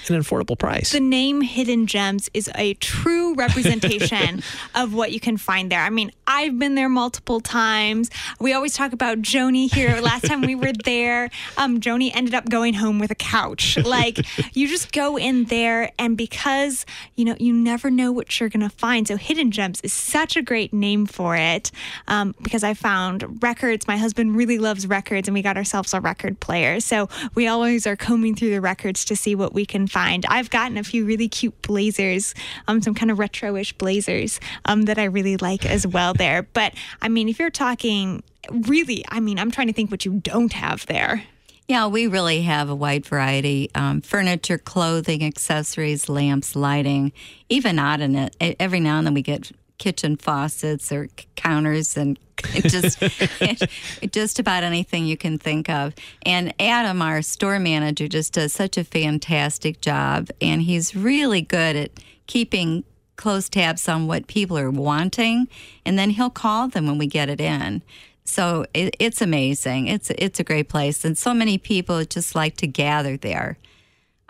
an 0.09 0.21
affordable 0.21 0.59
price. 0.59 0.93
the 0.93 1.01
name 1.01 1.41
Hidden 1.41 1.87
Gems 1.87 2.29
is 2.35 2.51
a 2.55 2.75
true 2.75 3.35
representation 3.35 4.43
of 4.75 4.95
what 4.95 5.13
you 5.13 5.21
can 5.21 5.37
find 5.37 5.71
there. 5.71 5.81
I 5.81 5.91
mean, 5.91 6.13
I've 6.27 6.59
been 6.59 6.75
there 6.75 6.89
multiple 6.89 7.41
times. 7.41 8.11
We 8.39 8.53
always 8.53 8.75
talk 8.75 8.93
about 8.93 9.19
Joni 9.19 9.73
here. 9.73 10.01
Last 10.01 10.27
time 10.27 10.43
we 10.43 10.55
were 10.55 10.73
there, 10.85 11.31
um, 11.57 11.81
Joni 11.81 12.11
ended 12.15 12.35
up 12.35 12.49
going 12.49 12.75
home 12.75 12.99
with 12.99 13.11
a 13.11 13.17
couch. 13.17 13.77
Like, 13.91 14.19
you 14.55 14.69
just 14.69 14.93
go 14.93 15.17
in 15.17 15.45
there, 15.47 15.91
and 15.99 16.17
because, 16.17 16.87
you 17.17 17.25
know, 17.25 17.35
you 17.41 17.53
never 17.53 17.91
know 17.91 18.13
what 18.13 18.39
you're 18.39 18.49
going 18.49 18.69
to 18.69 18.75
find. 18.77 19.09
So, 19.09 19.17
Hidden 19.17 19.51
Gems 19.51 19.81
is 19.81 19.93
such 19.93 20.37
a 20.37 20.43
great 20.43 20.73
name 20.73 21.07
for 21.07 21.35
it 21.35 21.73
um, 22.07 22.35
because 22.41 22.63
I 22.63 22.75
found 22.75 23.43
records. 23.43 23.89
My 23.89 23.97
husband 23.97 24.37
really 24.37 24.59
loves 24.59 24.87
records, 24.87 25.27
and 25.27 25.35
we 25.35 25.43
got 25.43 25.57
ourselves 25.57 25.93
a 25.93 26.01
record 26.01 26.39
player. 26.39 26.79
So, 26.79 27.09
we 27.35 27.49
always 27.49 27.87
are 27.87 27.97
combing 27.97 28.37
through 28.37 28.51
the 28.51 28.61
records 28.61 29.05
to 29.07 29.17
see 29.17 29.35
what 29.35 29.53
we 29.53 29.67
can 29.67 29.80
find. 29.87 30.27
I've 30.27 30.51
gotten 30.51 30.77
a 30.77 30.85
few 30.85 31.05
really 31.05 31.29
cute 31.29 31.61
blazers, 31.63 32.35
um, 32.69 32.83
some 32.83 32.95
kind 32.95 33.11
of 33.11 33.19
retro-ish 33.19 33.73
blazers 33.75 34.41
um, 34.65 34.83
that 34.83 34.99
I 34.99 35.05
really 35.05 35.37
like 35.37 35.67
as 35.67 35.87
well 35.87 36.15
there. 36.15 36.43
But 36.43 36.75
I 37.03 37.09
mean, 37.09 37.29
if 37.29 37.39
you're 37.39 37.51
talking 37.51 38.23
really, 38.51 39.05
I 39.09 39.21
mean, 39.21 39.39
I'm 39.39 39.51
trying 39.51 39.67
to 39.69 39.73
think 39.73 39.91
what 39.91 40.05
you 40.05 40.21
don't 40.23 40.53
have 40.53 40.87
there. 40.87 41.25
Yeah, 41.69 41.87
we 41.87 42.09
really 42.09 42.43
have 42.43 42.69
a 42.69 42.75
wide 42.75 43.07
variety 43.07 43.71
um, 43.77 44.01
furniture, 44.01 44.59
clothing, 44.59 45.23
accessories, 45.23 46.09
lamps, 46.09 46.57
lighting, 46.57 47.13
even 47.49 47.79
odd 47.79 48.01
in 48.01 48.17
it. 48.17 48.57
Every 48.59 48.81
now 48.81 48.99
and 48.99 49.07
then 49.07 49.15
we 49.15 49.23
get 49.23 49.53
kitchen 49.81 50.15
faucets 50.15 50.93
or 50.93 51.09
counters 51.35 51.97
and 51.97 52.17
just 52.55 53.03
just 54.13 54.39
about 54.39 54.63
anything 54.63 55.07
you 55.07 55.17
can 55.17 55.39
think 55.39 55.69
of. 55.69 55.95
And 56.23 56.55
Adam, 56.61 57.03
our 57.03 57.23
store 57.23 57.59
manager, 57.59 58.07
just 58.07 58.35
does 58.35 58.53
such 58.53 58.79
a 58.79 58.85
fantastic 58.85 59.81
job, 59.81 60.29
and 60.41 60.63
he's 60.63 60.95
really 60.95 61.43
good 61.43 61.77
at 61.77 61.91
keeping 62.29 62.85
close 63.17 63.49
tabs 63.49 63.89
on 63.89 64.07
what 64.07 64.27
people 64.27 64.57
are 64.57 64.71
wanting, 64.71 65.49
and 65.85 65.99
then 65.99 66.11
he'll 66.11 66.31
call 66.31 66.69
them 66.69 66.87
when 66.87 66.97
we 66.97 67.07
get 67.07 67.29
it 67.29 67.41
in. 67.41 67.83
So 68.25 68.65
it, 68.73 68.97
it's 68.99 69.21
amazing. 69.21 69.89
It's 69.89 70.11
it's 70.11 70.39
a 70.41 70.45
great 70.45 70.69
place, 70.69 71.05
and 71.05 71.19
so 71.19 71.35
many 71.35 71.59
people 71.59 72.05
just 72.05 72.35
like 72.35 72.57
to 72.59 72.67
gather 72.67 73.17
there. 73.17 73.59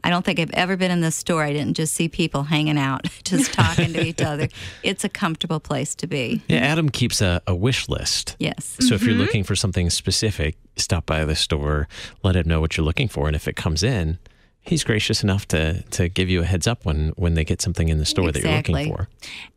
I 0.05 0.11
don't 0.11 0.25
think 0.25 0.39
I've 0.39 0.51
ever 0.53 0.77
been 0.77 0.91
in 0.91 1.01
this 1.01 1.17
store. 1.17 1.43
I 1.43 1.53
didn't 1.53 1.75
just 1.75 1.95
see 1.95 2.09
people 2.09 2.45
hanging 2.45 2.79
out, 2.79 3.05
just 3.25 3.53
talking 3.55 3.93
to 3.93 4.05
each 4.05 4.23
other. 4.23 4.49
It's 4.83 5.05
a 5.05 5.09
comfortable 5.09 5.61
place 5.61 5.95
to 5.97 6.07
be. 6.07 6.43
yeah, 6.49 6.59
Adam 6.59 6.89
keeps 6.89 7.21
a, 7.21 7.43
a 7.47 7.55
wish 7.55 7.89
list. 7.89 8.37
Yes. 8.39 8.77
So 8.81 8.95
if 8.95 9.03
you're 9.03 9.13
mm-hmm. 9.13 9.21
looking 9.21 9.45
for 9.45 9.55
something 9.55 9.91
specific, 9.91 10.57
stop 10.77 11.07
by 11.07 11.25
the 11.25 11.37
store, 11.37 11.89
let 12.23 12.37
him 12.37 12.49
know 12.49 12.61
what 12.61 12.77
you're 12.77 12.87
looking 12.87 13.09
for, 13.09 13.27
and 13.27 13.37
if 13.37 13.49
it 13.49 13.57
comes 13.57 13.83
in, 13.83 14.19
he's 14.61 14.85
gracious 14.85 15.23
enough 15.23 15.47
to 15.49 15.83
to 15.83 16.09
give 16.09 16.29
you 16.29 16.43
a 16.43 16.45
heads 16.45 16.67
up 16.67 16.85
when 16.85 17.11
when 17.17 17.35
they 17.35 17.45
get 17.45 17.61
something 17.63 17.89
in 17.89 17.99
the 17.99 18.07
store 18.07 18.31
that 18.33 18.43
you're 18.43 18.57
looking 18.57 18.89
for. 18.89 19.09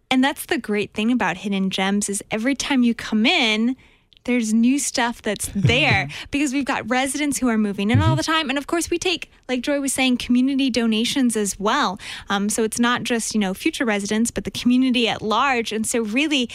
And 0.10 0.24
that's 0.24 0.46
the 0.46 0.60
great 0.60 0.94
thing 0.94 1.12
about 1.12 1.38
Hidden 1.38 1.72
Gems 1.72 2.08
is 2.08 2.24
every 2.30 2.54
time 2.54 2.84
you 2.84 2.94
come 2.94 3.26
in, 3.26 3.76
there's 4.26 4.54
new 4.54 4.80
stuff 4.80 5.22
that's 5.22 5.48
there 5.56 6.10
because 6.32 6.54
we've 6.54 6.66
got 6.66 6.90
residents 6.90 7.38
who 7.38 7.48
are 7.48 7.58
moving 7.58 7.92
in 7.92 8.02
all 8.02 8.16
the 8.16 8.24
time. 8.24 8.50
And 8.50 8.58
of 8.58 8.68
course, 8.68 8.90
we 8.90 8.98
take, 8.98 9.32
like 9.48 9.62
Joy 9.62 9.80
was 9.80 9.94
saying, 9.94 10.18
community 10.18 10.70
donations 10.70 11.36
as 11.36 11.60
well. 11.60 12.00
Um, 12.30 12.50
so 12.50 12.64
it's 12.64 12.80
not 12.80 13.04
just, 13.04 13.34
you 13.34 13.40
know, 13.40 13.54
future 13.54 13.86
residents, 13.86 14.32
but 14.32 14.44
the 14.44 14.52
community 14.52 15.08
at 15.08 15.22
large. 15.22 15.72
And 15.72 15.86
so, 15.86 16.02
really, 16.02 16.50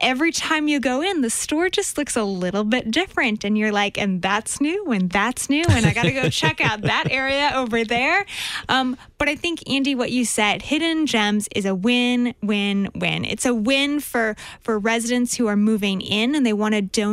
every 0.00 0.32
time 0.32 0.68
you 0.68 0.80
go 0.80 1.00
in, 1.00 1.20
the 1.20 1.30
store 1.30 1.68
just 1.68 1.96
looks 1.96 2.16
a 2.16 2.24
little 2.24 2.64
bit 2.64 2.90
different. 2.90 3.44
And 3.44 3.56
you're 3.56 3.72
like, 3.72 3.98
and 3.98 4.20
that's 4.22 4.60
new, 4.60 4.90
and 4.90 5.10
that's 5.10 5.48
new, 5.48 5.64
and 5.68 5.86
I 5.86 5.92
got 5.92 6.04
to 6.04 6.12
go 6.12 6.28
check 6.30 6.60
out 6.60 6.82
that 6.82 7.10
area 7.10 7.52
over 7.54 7.84
there. 7.84 8.26
Um, 8.68 8.96
but 9.18 9.28
I 9.28 9.36
think, 9.36 9.68
Andy, 9.70 9.94
what 9.94 10.10
you 10.10 10.24
said, 10.24 10.62
Hidden 10.62 11.06
Gems 11.06 11.48
is 11.54 11.64
a 11.64 11.74
win, 11.74 12.34
win, 12.42 12.88
win. 12.94 13.24
It's 13.24 13.46
a 13.46 13.54
win 13.54 14.00
for, 14.00 14.34
for 14.60 14.78
residents 14.78 15.36
who 15.36 15.46
are 15.46 15.56
moving 15.56 16.00
in 16.00 16.34
and 16.34 16.44
they 16.44 16.52
want 16.52 16.74
to 16.74 16.82
donate 16.82 17.11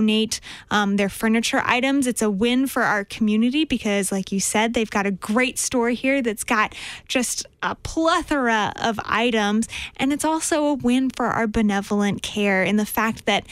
um, 0.72 0.98
their 0.98 1.10
furniture 1.10 1.62
items. 1.66 2.08
It's 2.08 2.22
a 2.22 2.30
win 2.30 2.68
for 2.68 2.84
our 2.84 3.04
community 3.06 3.66
because, 3.66 4.12
like 4.12 4.32
you 4.32 4.40
said, 4.40 4.74
they've 4.74 4.90
got 4.90 5.06
a 5.06 5.12
great 5.12 5.60
store 5.60 5.90
here 5.90 6.22
that's 6.22 6.44
got 6.44 6.76
just 7.08 7.46
a 7.64 7.76
plethora 7.76 8.74
of 8.76 9.00
items. 9.04 9.68
And 9.98 10.14
it's 10.14 10.26
also 10.26 10.66
a 10.66 10.74
win 10.74 11.10
for 11.10 11.28
our 11.28 11.48
benevolent 11.48 12.22
care 12.22 12.64
in 12.64 12.78
the 12.78 12.86
fact 12.86 13.26
that 13.26 13.46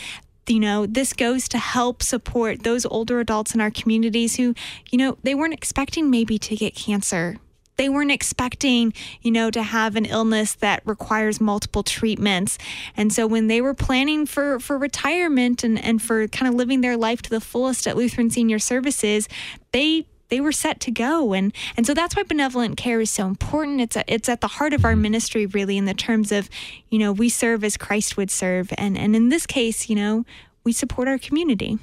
you 0.50 0.62
know, 0.62 0.86
this 0.86 1.12
goes 1.12 1.50
to 1.50 1.58
help 1.58 2.02
support 2.02 2.64
those 2.64 2.86
older 2.86 3.20
adults 3.20 3.54
in 3.54 3.60
our 3.60 3.70
communities 3.70 4.38
who, 4.38 4.56
you 4.90 4.98
know, 4.98 5.18
they 5.24 5.36
weren't 5.36 5.54
expecting 5.54 6.10
maybe 6.10 6.38
to 6.40 6.56
get 6.56 6.74
cancer. 6.74 7.38
They 7.78 7.90
weren't 7.90 8.12
expecting, 8.12 8.94
you 9.22 9.32
know, 9.32 9.52
to 9.52 9.64
have 9.64 9.96
an 9.96 10.06
illness 10.06 10.56
that 10.56 10.82
requires 10.86 11.40
multiple 11.40 11.84
treatments. 11.84 12.58
And 12.96 13.14
so 13.14 13.28
when 13.28 13.48
they 13.48 13.62
were 13.62 13.74
planning 13.74 14.26
for, 14.26 14.60
for 14.60 14.78
retirement 14.78 15.64
and, 15.64 15.80
and 15.84 16.02
for 16.02 16.28
kind 16.28 16.50
of 16.50 16.56
living 16.56 16.82
their 16.82 16.98
life 16.98 17.22
to 17.24 17.30
the 17.30 17.42
fullest 17.42 17.88
at 17.88 17.96
Lutheran 17.96 18.30
Senior 18.30 18.60
Services, 18.60 19.28
they 19.72 20.06
they 20.30 20.42
were 20.42 20.52
set 20.52 20.80
to 20.82 20.92
go. 20.92 21.34
And 21.34 21.54
and 21.76 21.86
so 21.86 21.94
that's 21.94 22.16
why 22.16 22.24
benevolent 22.24 22.78
care 22.78 23.00
is 23.00 23.12
so 23.12 23.28
important. 23.28 23.82
It's 23.82 23.96
a, 23.96 24.04
it's 24.14 24.30
at 24.30 24.42
the 24.42 24.48
heart 24.48 24.74
of 24.74 24.84
our 24.86 24.96
ministry 24.96 25.46
really 25.46 25.78
in 25.78 25.86
the 25.86 25.94
terms 25.94 26.32
of 26.32 26.50
you 26.90 27.00
know 27.00 27.12
we 27.12 27.30
serve 27.30 27.64
as 27.64 27.78
Christ 27.78 28.18
would 28.18 28.32
serve. 28.32 28.74
And 28.78 28.98
and 28.98 29.16
in 29.16 29.30
this 29.30 29.46
case 29.46 29.90
you 29.90 29.96
know 29.96 30.26
we 30.64 30.74
support 30.74 31.08
our 31.08 31.18
community. 31.18 31.80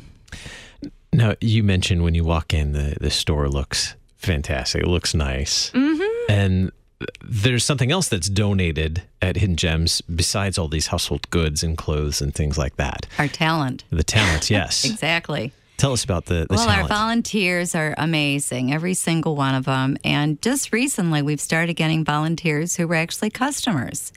Now 1.13 1.35
you 1.41 1.63
mentioned 1.63 2.03
when 2.03 2.15
you 2.15 2.25
walk 2.25 2.53
in 2.53 2.73
the 2.73 2.97
the 3.01 3.11
store 3.11 3.49
looks 3.49 3.97
fantastic 4.25 4.83
it 4.83 4.89
looks 4.89 5.15
nice 5.15 5.71
mm-hmm. 5.71 6.33
and 6.33 6.73
there's 7.23 7.65
something 7.65 7.91
else 7.91 8.09
that's 8.09 8.29
donated 8.29 9.03
at 9.21 9.37
Hidden 9.37 9.57
Gems 9.57 10.01
besides 10.03 10.59
all 10.59 10.69
these 10.69 10.89
household 10.89 11.29
goods 11.31 11.63
and 11.63 11.77
clothes 11.77 12.21
and 12.21 12.35
things 12.35 12.57
like 12.57 12.77
that. 12.77 13.07
Our 13.19 13.29
talent. 13.29 13.85
The 13.91 14.05
talent, 14.05 14.51
yes. 14.51 14.85
exactly. 14.85 15.53
Tell 15.77 15.93
us 15.93 16.05
about 16.05 16.27
the, 16.27 16.47
the 16.49 16.55
well, 16.55 16.67
talent. 16.67 16.83
our 16.83 16.89
volunteers 16.89 17.75
are 17.75 17.95
amazing, 17.99 18.73
every 18.73 18.95
single 18.95 19.35
one 19.35 19.55
of 19.55 19.65
them. 19.65 19.97
And 20.05 20.41
just 20.41 20.73
recently, 20.73 21.21
we've 21.21 21.41
started 21.41 21.75
getting 21.75 22.05
volunteers 22.05 22.77
who 22.77 22.87
were 22.87 22.95
actually 22.95 23.31
customers 23.31 24.13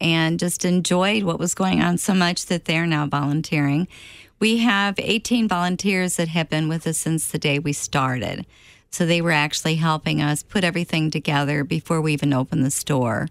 and 0.00 0.38
just 0.38 0.64
enjoyed 0.64 1.24
what 1.24 1.38
was 1.38 1.54
going 1.54 1.82
on 1.82 1.98
so 1.98 2.14
much 2.14 2.46
that 2.46 2.66
they're 2.66 2.86
now 2.86 3.06
volunteering. 3.06 3.88
We 4.38 4.58
have 4.58 4.94
18 4.98 5.48
volunteers 5.48 6.16
that 6.16 6.28
have 6.28 6.48
been 6.48 6.68
with 6.68 6.86
us 6.86 6.98
since 6.98 7.28
the 7.28 7.38
day 7.38 7.58
we 7.58 7.72
started. 7.72 8.46
So 8.92 9.06
they 9.06 9.20
were 9.22 9.32
actually 9.32 9.76
helping 9.76 10.20
us 10.22 10.42
put 10.42 10.64
everything 10.64 11.10
together 11.10 11.64
before 11.64 12.00
we 12.00 12.12
even 12.12 12.32
opened 12.32 12.64
the 12.64 12.70
store. 12.70 13.28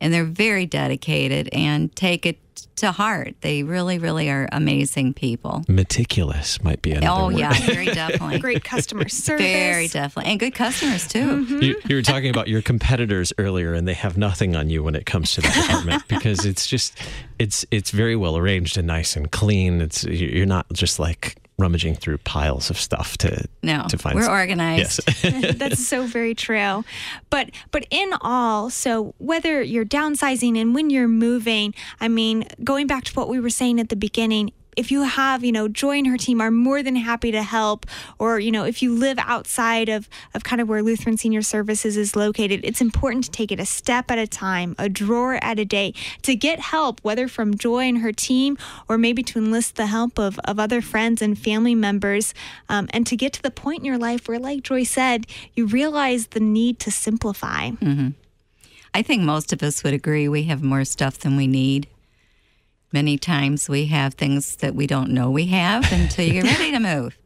And 0.00 0.14
they're 0.14 0.24
very 0.24 0.64
dedicated 0.66 1.48
and 1.52 1.94
take 1.96 2.24
it 2.24 2.38
to 2.76 2.92
heart. 2.92 3.34
They 3.40 3.64
really, 3.64 3.98
really 3.98 4.30
are 4.30 4.48
amazing 4.52 5.14
people. 5.14 5.64
Meticulous 5.66 6.62
might 6.62 6.82
be 6.82 6.92
another 6.92 7.20
Oh, 7.22 7.26
word. 7.28 7.38
yeah, 7.38 7.52
very 7.66 7.86
definitely. 7.86 8.38
great 8.40 8.62
customer 8.62 9.08
service 9.08 9.44
Very 9.44 9.88
definitely. 9.88 10.30
And 10.30 10.38
good 10.38 10.54
customers, 10.54 11.08
too. 11.08 11.44
Mm-hmm. 11.44 11.62
You, 11.62 11.80
you 11.88 11.96
were 11.96 12.02
talking 12.02 12.30
about 12.30 12.46
your 12.46 12.62
competitors 12.62 13.32
earlier, 13.38 13.74
and 13.74 13.88
they 13.88 13.94
have 13.94 14.16
nothing 14.16 14.54
on 14.54 14.70
you 14.70 14.84
when 14.84 14.94
it 14.94 15.06
comes 15.06 15.32
to 15.32 15.40
the 15.40 15.48
department 15.48 16.02
because 16.08 16.44
it's 16.44 16.66
just 16.68 16.96
it's 17.40 17.64
it's 17.72 17.90
very 17.90 18.14
well 18.14 18.36
arranged 18.36 18.76
and 18.78 18.86
nice 18.86 19.16
and 19.16 19.32
clean. 19.32 19.80
It's 19.80 20.04
you're 20.04 20.46
not 20.46 20.66
just 20.72 21.00
like 21.00 21.36
rummaging 21.58 21.96
through 21.96 22.18
piles 22.18 22.70
of 22.70 22.78
stuff 22.78 23.18
to 23.18 23.44
No, 23.62 23.86
to 23.88 23.98
find 23.98 24.14
we're 24.14 24.30
organized. 24.30 25.00
Yes. 25.06 25.56
That's 25.56 25.86
so 25.86 26.06
very 26.06 26.34
true. 26.34 26.84
But 27.30 27.50
but 27.70 27.86
in 27.90 28.12
all, 28.20 28.70
so 28.70 29.14
whether 29.18 29.60
you're 29.62 29.84
downsizing 29.84 30.56
and 30.56 30.74
when 30.74 30.90
you're 30.90 31.08
moving, 31.08 31.74
I 32.00 32.08
mean, 32.08 32.46
going 32.62 32.86
back 32.86 33.04
to 33.04 33.12
what 33.14 33.28
we 33.28 33.40
were 33.40 33.50
saying 33.50 33.80
at 33.80 33.88
the 33.88 33.96
beginning, 33.96 34.52
if 34.78 34.92
you 34.92 35.02
have, 35.02 35.42
you 35.42 35.50
know, 35.50 35.66
Joy 35.66 35.98
and 35.98 36.06
her 36.06 36.16
team 36.16 36.40
are 36.40 36.52
more 36.52 36.82
than 36.84 36.94
happy 36.94 37.32
to 37.32 37.42
help, 37.42 37.84
or, 38.18 38.38
you 38.38 38.52
know, 38.52 38.64
if 38.64 38.80
you 38.80 38.94
live 38.94 39.18
outside 39.18 39.88
of, 39.88 40.08
of 40.34 40.44
kind 40.44 40.62
of 40.62 40.68
where 40.68 40.82
Lutheran 40.82 41.16
Senior 41.16 41.42
Services 41.42 41.96
is 41.96 42.14
located, 42.14 42.60
it's 42.62 42.80
important 42.80 43.24
to 43.24 43.30
take 43.32 43.50
it 43.50 43.58
a 43.58 43.66
step 43.66 44.08
at 44.08 44.18
a 44.18 44.26
time, 44.26 44.76
a 44.78 44.88
drawer 44.88 45.38
at 45.42 45.58
a 45.58 45.64
day, 45.64 45.92
to 46.22 46.36
get 46.36 46.60
help, 46.60 47.00
whether 47.02 47.26
from 47.26 47.56
Joy 47.56 47.88
and 47.88 47.98
her 47.98 48.12
team, 48.12 48.56
or 48.88 48.96
maybe 48.96 49.24
to 49.24 49.38
enlist 49.38 49.74
the 49.74 49.86
help 49.86 50.16
of, 50.16 50.38
of 50.44 50.60
other 50.60 50.80
friends 50.80 51.20
and 51.20 51.36
family 51.36 51.74
members, 51.74 52.32
um, 52.68 52.88
and 52.90 53.04
to 53.08 53.16
get 53.16 53.32
to 53.32 53.42
the 53.42 53.50
point 53.50 53.80
in 53.80 53.84
your 53.84 53.98
life 53.98 54.28
where, 54.28 54.38
like 54.38 54.62
Joy 54.62 54.84
said, 54.84 55.26
you 55.54 55.66
realize 55.66 56.28
the 56.28 56.40
need 56.40 56.78
to 56.78 56.92
simplify. 56.92 57.70
I 58.94 59.02
think 59.02 59.22
most 59.22 59.52
of 59.52 59.62
us 59.62 59.82
would 59.82 59.92
agree 59.92 60.28
we 60.28 60.44
have 60.44 60.62
more 60.62 60.84
stuff 60.84 61.18
than 61.18 61.36
we 61.36 61.46
need. 61.48 61.88
Many 62.92 63.18
times 63.18 63.68
we 63.68 63.86
have 63.86 64.14
things 64.14 64.56
that 64.56 64.74
we 64.74 64.86
don't 64.86 65.10
know 65.10 65.30
we 65.30 65.46
have 65.46 65.90
until 65.92 66.24
you 66.26 66.42
get 66.42 66.44
ready 66.58 66.72
to 66.72 66.80
move. 66.80 67.18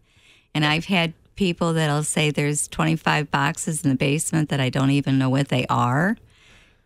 And 0.55 0.65
I've 0.65 0.87
had 0.87 1.15
people 1.37 1.73
that'll 1.73 2.03
say 2.03 2.31
there's 2.31 2.69
25 2.69 3.31
boxes 3.31 3.83
in 3.83 3.91
the 3.91 3.97
basement 3.97 4.49
that 4.49 4.61
I 4.61 4.69
don't 4.69 4.91
even 4.91 5.19
know 5.19 5.31
what 5.31 5.49
they 5.49 5.67
are. 5.67 6.17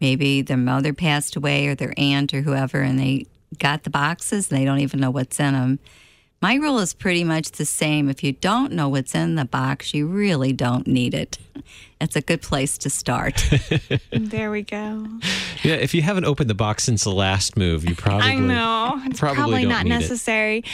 Maybe 0.00 0.42
their 0.42 0.56
mother 0.56 0.92
passed 0.92 1.36
away 1.36 1.66
or 1.66 1.74
their 1.74 1.94
aunt 1.96 2.34
or 2.34 2.42
whoever, 2.42 2.82
and 2.82 2.98
they 2.98 3.26
got 3.58 3.84
the 3.84 3.90
boxes 3.90 4.50
and 4.50 4.60
they 4.60 4.64
don't 4.64 4.80
even 4.80 5.00
know 5.00 5.10
what's 5.10 5.40
in 5.40 5.54
them. 5.54 5.78
My 6.42 6.55
rule 6.55 6.79
is 6.81 6.92
pretty 6.92 7.25
much 7.25 7.53
the 7.53 7.64
same. 7.64 8.09
If 8.11 8.22
you 8.22 8.33
don't 8.33 8.72
know 8.72 8.88
what's 8.90 9.14
in 9.14 9.37
the 9.37 9.46
box, 9.46 9.94
you 9.94 10.07
really 10.07 10.53
don't 10.53 10.87
need 10.87 11.14
it. 11.14 11.38
It's 11.99 12.14
a 12.14 12.20
good 12.20 12.42
place 12.42 12.77
to 12.79 12.90
start. 12.90 13.42
There 14.12 14.51
we 14.51 14.62
go. 14.62 15.07
yeah, 15.62 15.75
if 15.75 15.94
you 15.94 16.03
haven't 16.03 16.25
opened 16.25 16.51
the 16.51 16.55
box 16.55 16.85
since 16.85 17.05
the 17.05 17.12
last 17.12 17.57
move, 17.57 17.88
you 17.88 17.94
probably 17.94 18.29
I 18.29 18.35
know. 18.35 19.01
It's 19.05 19.20
probably 19.20 19.37
probably, 19.37 19.62
don't 19.62 19.70
not 19.70 19.85
need 19.85 19.92
it. 19.92 19.99
necessary. 20.01 20.64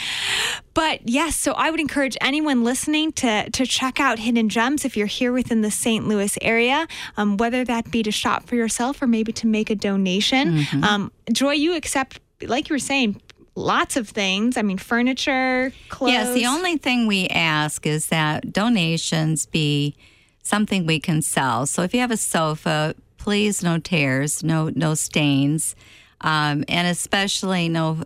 But 0.73 1.07
yes, 1.07 1.35
so 1.37 1.53
I 1.53 1.69
would 1.69 1.79
encourage 1.79 2.17
anyone 2.19 2.63
listening 2.63 3.11
to 3.13 3.49
to 3.49 3.65
check 3.65 3.99
out 3.99 4.19
Hidden 4.19 4.49
Gems 4.49 4.85
if 4.85 4.97
you're 4.97 5.07
here 5.07 5.31
within 5.31 5.61
the 5.61 5.71
St. 5.71 6.07
Louis 6.07 6.37
area, 6.41 6.87
um, 7.17 7.37
whether 7.37 7.63
that 7.65 7.91
be 7.91 8.01
to 8.03 8.11
shop 8.11 8.45
for 8.47 8.55
yourself 8.55 9.01
or 9.01 9.07
maybe 9.07 9.31
to 9.33 9.47
make 9.47 9.69
a 9.69 9.75
donation. 9.75 10.57
Mm-hmm. 10.57 10.83
Um, 10.83 11.11
Joy, 11.31 11.53
you 11.53 11.75
accept, 11.75 12.19
like 12.41 12.69
you 12.69 12.73
were 12.73 12.79
saying, 12.79 13.21
lots 13.55 13.95
of 13.95 14.09
things. 14.09 14.57
I 14.57 14.61
mean, 14.61 14.77
furniture, 14.77 15.71
clothes. 15.89 16.11
Yes, 16.11 16.33
the 16.33 16.45
only 16.45 16.77
thing 16.77 17.07
we 17.07 17.27
ask 17.27 17.85
is 17.85 18.07
that 18.07 18.51
donations 18.51 19.45
be 19.45 19.95
something 20.41 20.85
we 20.85 20.99
can 20.99 21.21
sell. 21.21 21.65
So 21.65 21.83
if 21.83 21.93
you 21.93 21.99
have 21.99 22.11
a 22.11 22.17
sofa, 22.17 22.95
please 23.17 23.63
no 23.63 23.79
tears, 23.79 24.43
no 24.43 24.69
no 24.75 24.93
stains, 24.93 25.75
um, 26.21 26.63
and 26.67 26.87
especially 26.87 27.69
no 27.69 28.03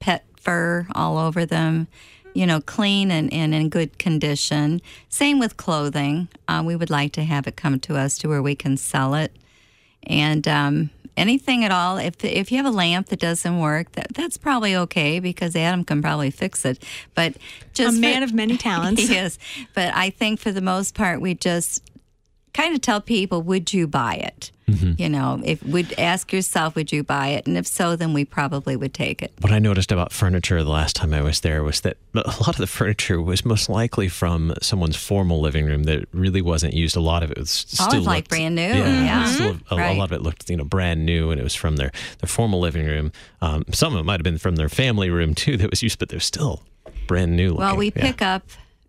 pet 0.00 0.24
fur 0.36 0.86
all 0.94 1.18
over 1.18 1.46
them. 1.46 1.88
You 2.34 2.46
know, 2.46 2.60
clean 2.60 3.10
and, 3.10 3.32
and 3.32 3.54
in 3.54 3.70
good 3.70 3.98
condition. 3.98 4.82
Same 5.08 5.38
with 5.38 5.56
clothing. 5.56 6.28
Uh, 6.46 6.62
we 6.66 6.76
would 6.76 6.90
like 6.90 7.12
to 7.12 7.24
have 7.24 7.46
it 7.46 7.56
come 7.56 7.80
to 7.80 7.96
us 7.96 8.18
to 8.18 8.28
where 8.28 8.42
we 8.42 8.54
can 8.54 8.76
sell 8.76 9.14
it. 9.14 9.34
And 10.02 10.46
um, 10.46 10.90
anything 11.16 11.64
at 11.64 11.70
all, 11.70 11.98
if 11.98 12.24
if 12.24 12.50
you 12.50 12.56
have 12.58 12.66
a 12.66 12.70
lamp 12.76 13.08
that 13.08 13.20
doesn't 13.20 13.58
work, 13.58 13.92
that, 13.92 14.08
that's 14.14 14.36
probably 14.36 14.76
okay 14.76 15.18
because 15.20 15.56
Adam 15.56 15.84
can 15.84 16.02
probably 16.02 16.30
fix 16.30 16.64
it. 16.64 16.82
But 17.14 17.36
just 17.74 17.98
a 17.98 18.00
man 18.00 18.18
for- 18.18 18.24
of 18.24 18.34
many 18.34 18.56
talents. 18.68 19.08
yes, 19.08 19.38
but 19.74 19.94
I 19.94 20.10
think 20.10 20.40
for 20.40 20.52
the 20.52 20.60
most 20.60 20.94
part, 20.94 21.20
we 21.20 21.34
just 21.34 21.82
kind 22.54 22.74
of 22.74 22.80
tell 22.80 23.00
people, 23.00 23.42
"Would 23.42 23.72
you 23.72 23.86
buy 23.86 24.14
it?" 24.14 24.50
You 24.68 25.08
know, 25.08 25.40
if 25.44 25.62
would 25.62 25.94
ask 25.96 26.32
yourself, 26.32 26.74
"Would 26.74 26.90
you 26.90 27.04
buy 27.04 27.28
it?" 27.28 27.46
And 27.46 27.56
if 27.56 27.68
so, 27.68 27.94
then 27.94 28.12
we 28.12 28.24
probably 28.24 28.74
would 28.74 28.92
take 28.92 29.22
it. 29.22 29.32
What 29.40 29.52
I 29.52 29.60
noticed 29.60 29.92
about 29.92 30.12
furniture 30.12 30.60
the 30.64 30.70
last 30.70 30.96
time 30.96 31.14
I 31.14 31.22
was 31.22 31.38
there 31.40 31.62
was 31.62 31.82
that 31.82 31.96
a 32.16 32.18
lot 32.40 32.48
of 32.48 32.56
the 32.56 32.66
furniture 32.66 33.22
was 33.22 33.44
most 33.44 33.68
likely 33.68 34.08
from 34.08 34.52
someone's 34.60 34.96
formal 34.96 35.40
living 35.40 35.66
room 35.66 35.84
that 35.84 36.06
really 36.12 36.42
wasn't 36.42 36.74
used. 36.74 36.96
A 36.96 37.00
lot 37.00 37.22
of 37.22 37.30
it 37.30 37.38
was 37.38 37.64
Oh, 37.78 37.88
still 37.90 38.02
like 38.02 38.26
brand 38.28 38.56
new. 38.56 38.62
Yeah, 38.62 39.04
Yeah. 39.04 39.24
still 39.26 39.56
a, 39.70 39.76
a 39.76 39.94
lot 39.94 40.10
of 40.10 40.12
it 40.12 40.22
looked 40.22 40.50
you 40.50 40.56
know 40.56 40.64
brand 40.64 41.06
new, 41.06 41.30
and 41.30 41.40
it 41.40 41.44
was 41.44 41.54
from 41.54 41.76
their 41.76 41.92
their 42.20 42.28
formal 42.28 42.58
living 42.58 42.84
room. 42.86 43.12
Um, 43.40 43.64
some 43.72 43.94
of 43.94 44.00
it 44.00 44.04
might 44.04 44.18
have 44.18 44.24
been 44.24 44.38
from 44.38 44.56
their 44.56 44.68
family 44.68 45.10
room 45.10 45.34
too 45.36 45.56
that 45.58 45.70
was 45.70 45.80
used, 45.82 46.00
but 46.00 46.08
they're 46.08 46.18
still 46.18 46.64
brand 47.06 47.36
new. 47.36 47.54
Well, 47.54 47.76
looking. 47.76 47.78
we 47.78 47.92
Yeah. 47.94 48.02
pick 48.10 48.20
up 48.20 48.42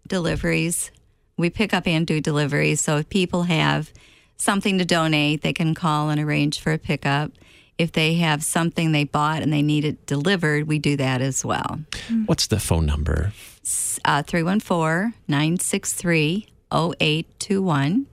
deliveries. 0.08 0.90
We 1.38 1.50
pick 1.52 1.72
up 1.74 1.86
and 1.88 2.08
do 2.08 2.20
deliveries. 2.20 2.82
So 2.82 2.98
if 2.98 3.10
people 3.10 3.44
have 3.44 3.92
something 4.38 4.78
to 4.78 4.86
donate, 4.86 5.42
they 5.42 5.54
can 5.54 5.74
call 5.76 6.10
and 6.10 6.20
arrange 6.22 6.60
for 6.60 6.72
a 6.72 6.78
pickup. 6.78 7.32
if 7.78 7.92
they 7.92 8.16
have 8.16 8.44
something 8.44 8.92
they 8.92 9.04
bought 9.04 9.44
and 9.44 9.54
they 9.54 9.62
need 9.62 9.86
it 9.86 10.04
delivered, 10.08 10.68
we 10.68 10.80
do 10.80 10.98
that 10.98 11.22
as 11.22 11.46
well. 11.46 11.80
What's 12.26 12.48
the 12.48 12.60
phone 12.60 12.88
number? 12.88 13.34
Uh, 14.04 14.24
314 14.24 15.14
963 15.28 16.48
0821. 16.74 18.08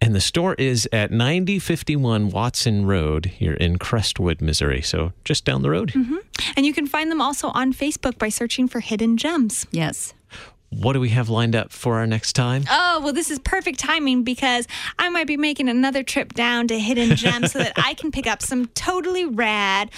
And 0.00 0.14
the 0.14 0.20
store 0.20 0.54
is 0.54 0.88
at 0.92 1.10
9051 1.10 2.30
Watson 2.30 2.86
Road 2.86 3.26
here 3.26 3.54
in 3.54 3.78
Crestwood, 3.78 4.40
Missouri. 4.40 4.80
So 4.82 5.12
just 5.24 5.44
down 5.44 5.62
the 5.62 5.70
road. 5.70 5.92
And 6.56 6.64
you 6.66 6.72
can 6.72 6.86
find 6.86 7.10
them 7.10 7.20
also 7.20 7.48
on 7.48 7.72
Facebook 7.72 8.16
by 8.18 8.28
searching 8.28 8.68
for 8.68 8.80
Hidden 8.80 9.16
Gems. 9.16 9.66
Yes. 9.70 10.14
What 10.70 10.92
do 10.92 11.00
we 11.00 11.08
have 11.10 11.28
lined 11.28 11.56
up 11.56 11.72
for 11.72 11.96
our 11.96 12.06
next 12.06 12.34
time? 12.34 12.64
Oh, 12.70 13.00
well, 13.02 13.12
this 13.12 13.30
is 13.30 13.38
perfect 13.38 13.78
timing 13.78 14.22
because 14.22 14.68
I 14.98 15.08
might 15.08 15.26
be 15.26 15.36
making 15.36 15.68
another 15.68 16.02
trip 16.02 16.34
down 16.34 16.68
to 16.68 16.78
Hidden 16.78 17.16
Gems 17.16 17.52
so 17.52 17.58
that 17.58 17.72
I 17.76 17.94
can 17.94 18.12
pick 18.12 18.26
up 18.26 18.42
some 18.42 18.66
totally 18.68 19.24
rad, 19.24 19.90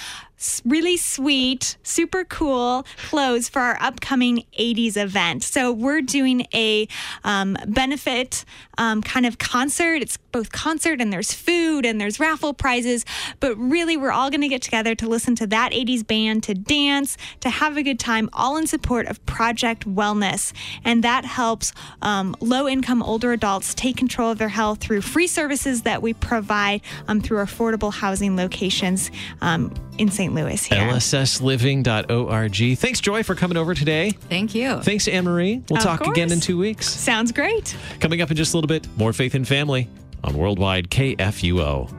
really 0.64 0.96
sweet, 0.96 1.76
super 1.82 2.24
cool 2.24 2.86
clothes 3.08 3.48
for 3.48 3.60
our 3.60 3.76
upcoming 3.80 4.44
80s 4.58 4.96
event. 4.96 5.42
So 5.42 5.72
we're 5.72 6.00
doing 6.00 6.46
a 6.54 6.88
um, 7.24 7.56
benefit 7.66 8.44
um, 8.78 9.02
kind 9.02 9.26
of 9.26 9.38
concert. 9.38 9.96
It's 10.02 10.16
both 10.16 10.52
concert 10.52 11.00
and 11.00 11.12
there's 11.12 11.32
food 11.32 11.84
and 11.84 12.00
there's 12.00 12.18
raffle 12.18 12.54
prizes, 12.54 13.04
but 13.40 13.56
really 13.56 13.96
we're 13.96 14.12
all 14.12 14.30
going 14.30 14.40
to 14.40 14.48
get 14.48 14.62
together 14.62 14.94
to 14.94 15.08
listen 15.08 15.34
to 15.36 15.46
that 15.48 15.72
80s 15.72 16.06
band, 16.06 16.42
to 16.44 16.54
dance, 16.54 17.16
to 17.40 17.50
have 17.50 17.76
a 17.76 17.82
good 17.82 17.98
time, 17.98 18.30
all 18.32 18.56
in 18.56 18.66
support 18.66 19.06
of 19.06 19.24
Project 19.26 19.86
Wellness. 19.86 20.52
And 20.84 21.04
that 21.04 21.24
helps 21.24 21.72
um, 22.00 22.34
low 22.40 22.66
income 22.66 23.02
older 23.02 23.32
adults 23.32 23.74
take 23.74 23.96
control 23.96 24.30
of 24.30 24.38
their 24.38 24.48
health 24.48 24.80
through 24.80 25.02
free 25.02 25.26
services 25.26 25.82
that 25.82 26.00
we 26.00 26.14
provide 26.14 26.80
um, 27.08 27.20
through 27.20 27.44
affordable 27.44 27.92
housing 27.92 28.36
locations 28.36 29.10
um, 29.42 29.74
in 29.98 30.10
St. 30.10 30.29
Louis 30.34 30.64
here. 30.64 30.78
LSSliving.org. 30.78 32.78
Thanks, 32.78 33.00
Joy, 33.00 33.22
for 33.22 33.34
coming 33.34 33.56
over 33.56 33.74
today. 33.74 34.10
Thank 34.28 34.54
you. 34.54 34.80
Thanks, 34.80 35.08
Anne 35.08 35.24
Marie. 35.24 35.62
We'll 35.68 35.78
Of 35.78 35.84
talk 35.84 36.06
again 36.06 36.32
in 36.32 36.40
two 36.40 36.58
weeks. 36.58 36.88
Sounds 36.88 37.32
great. 37.32 37.76
Coming 38.00 38.22
up 38.22 38.30
in 38.30 38.36
just 38.36 38.54
a 38.54 38.56
little 38.56 38.68
bit, 38.68 38.86
more 38.96 39.12
faith 39.12 39.34
and 39.34 39.46
family 39.46 39.88
on 40.24 40.36
Worldwide 40.36 40.90
KFUO. 40.90 41.90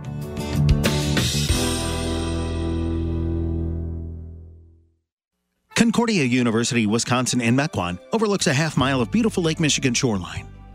Concordia 5.75 6.25
University, 6.25 6.85
Wisconsin 6.85 7.41
in 7.41 7.55
Mequon 7.55 7.97
overlooks 8.13 8.47
a 8.47 8.53
half 8.53 8.77
mile 8.77 9.01
of 9.01 9.09
beautiful 9.11 9.41
Lake 9.41 9.59
Michigan 9.59 9.93
shoreline. 9.93 10.47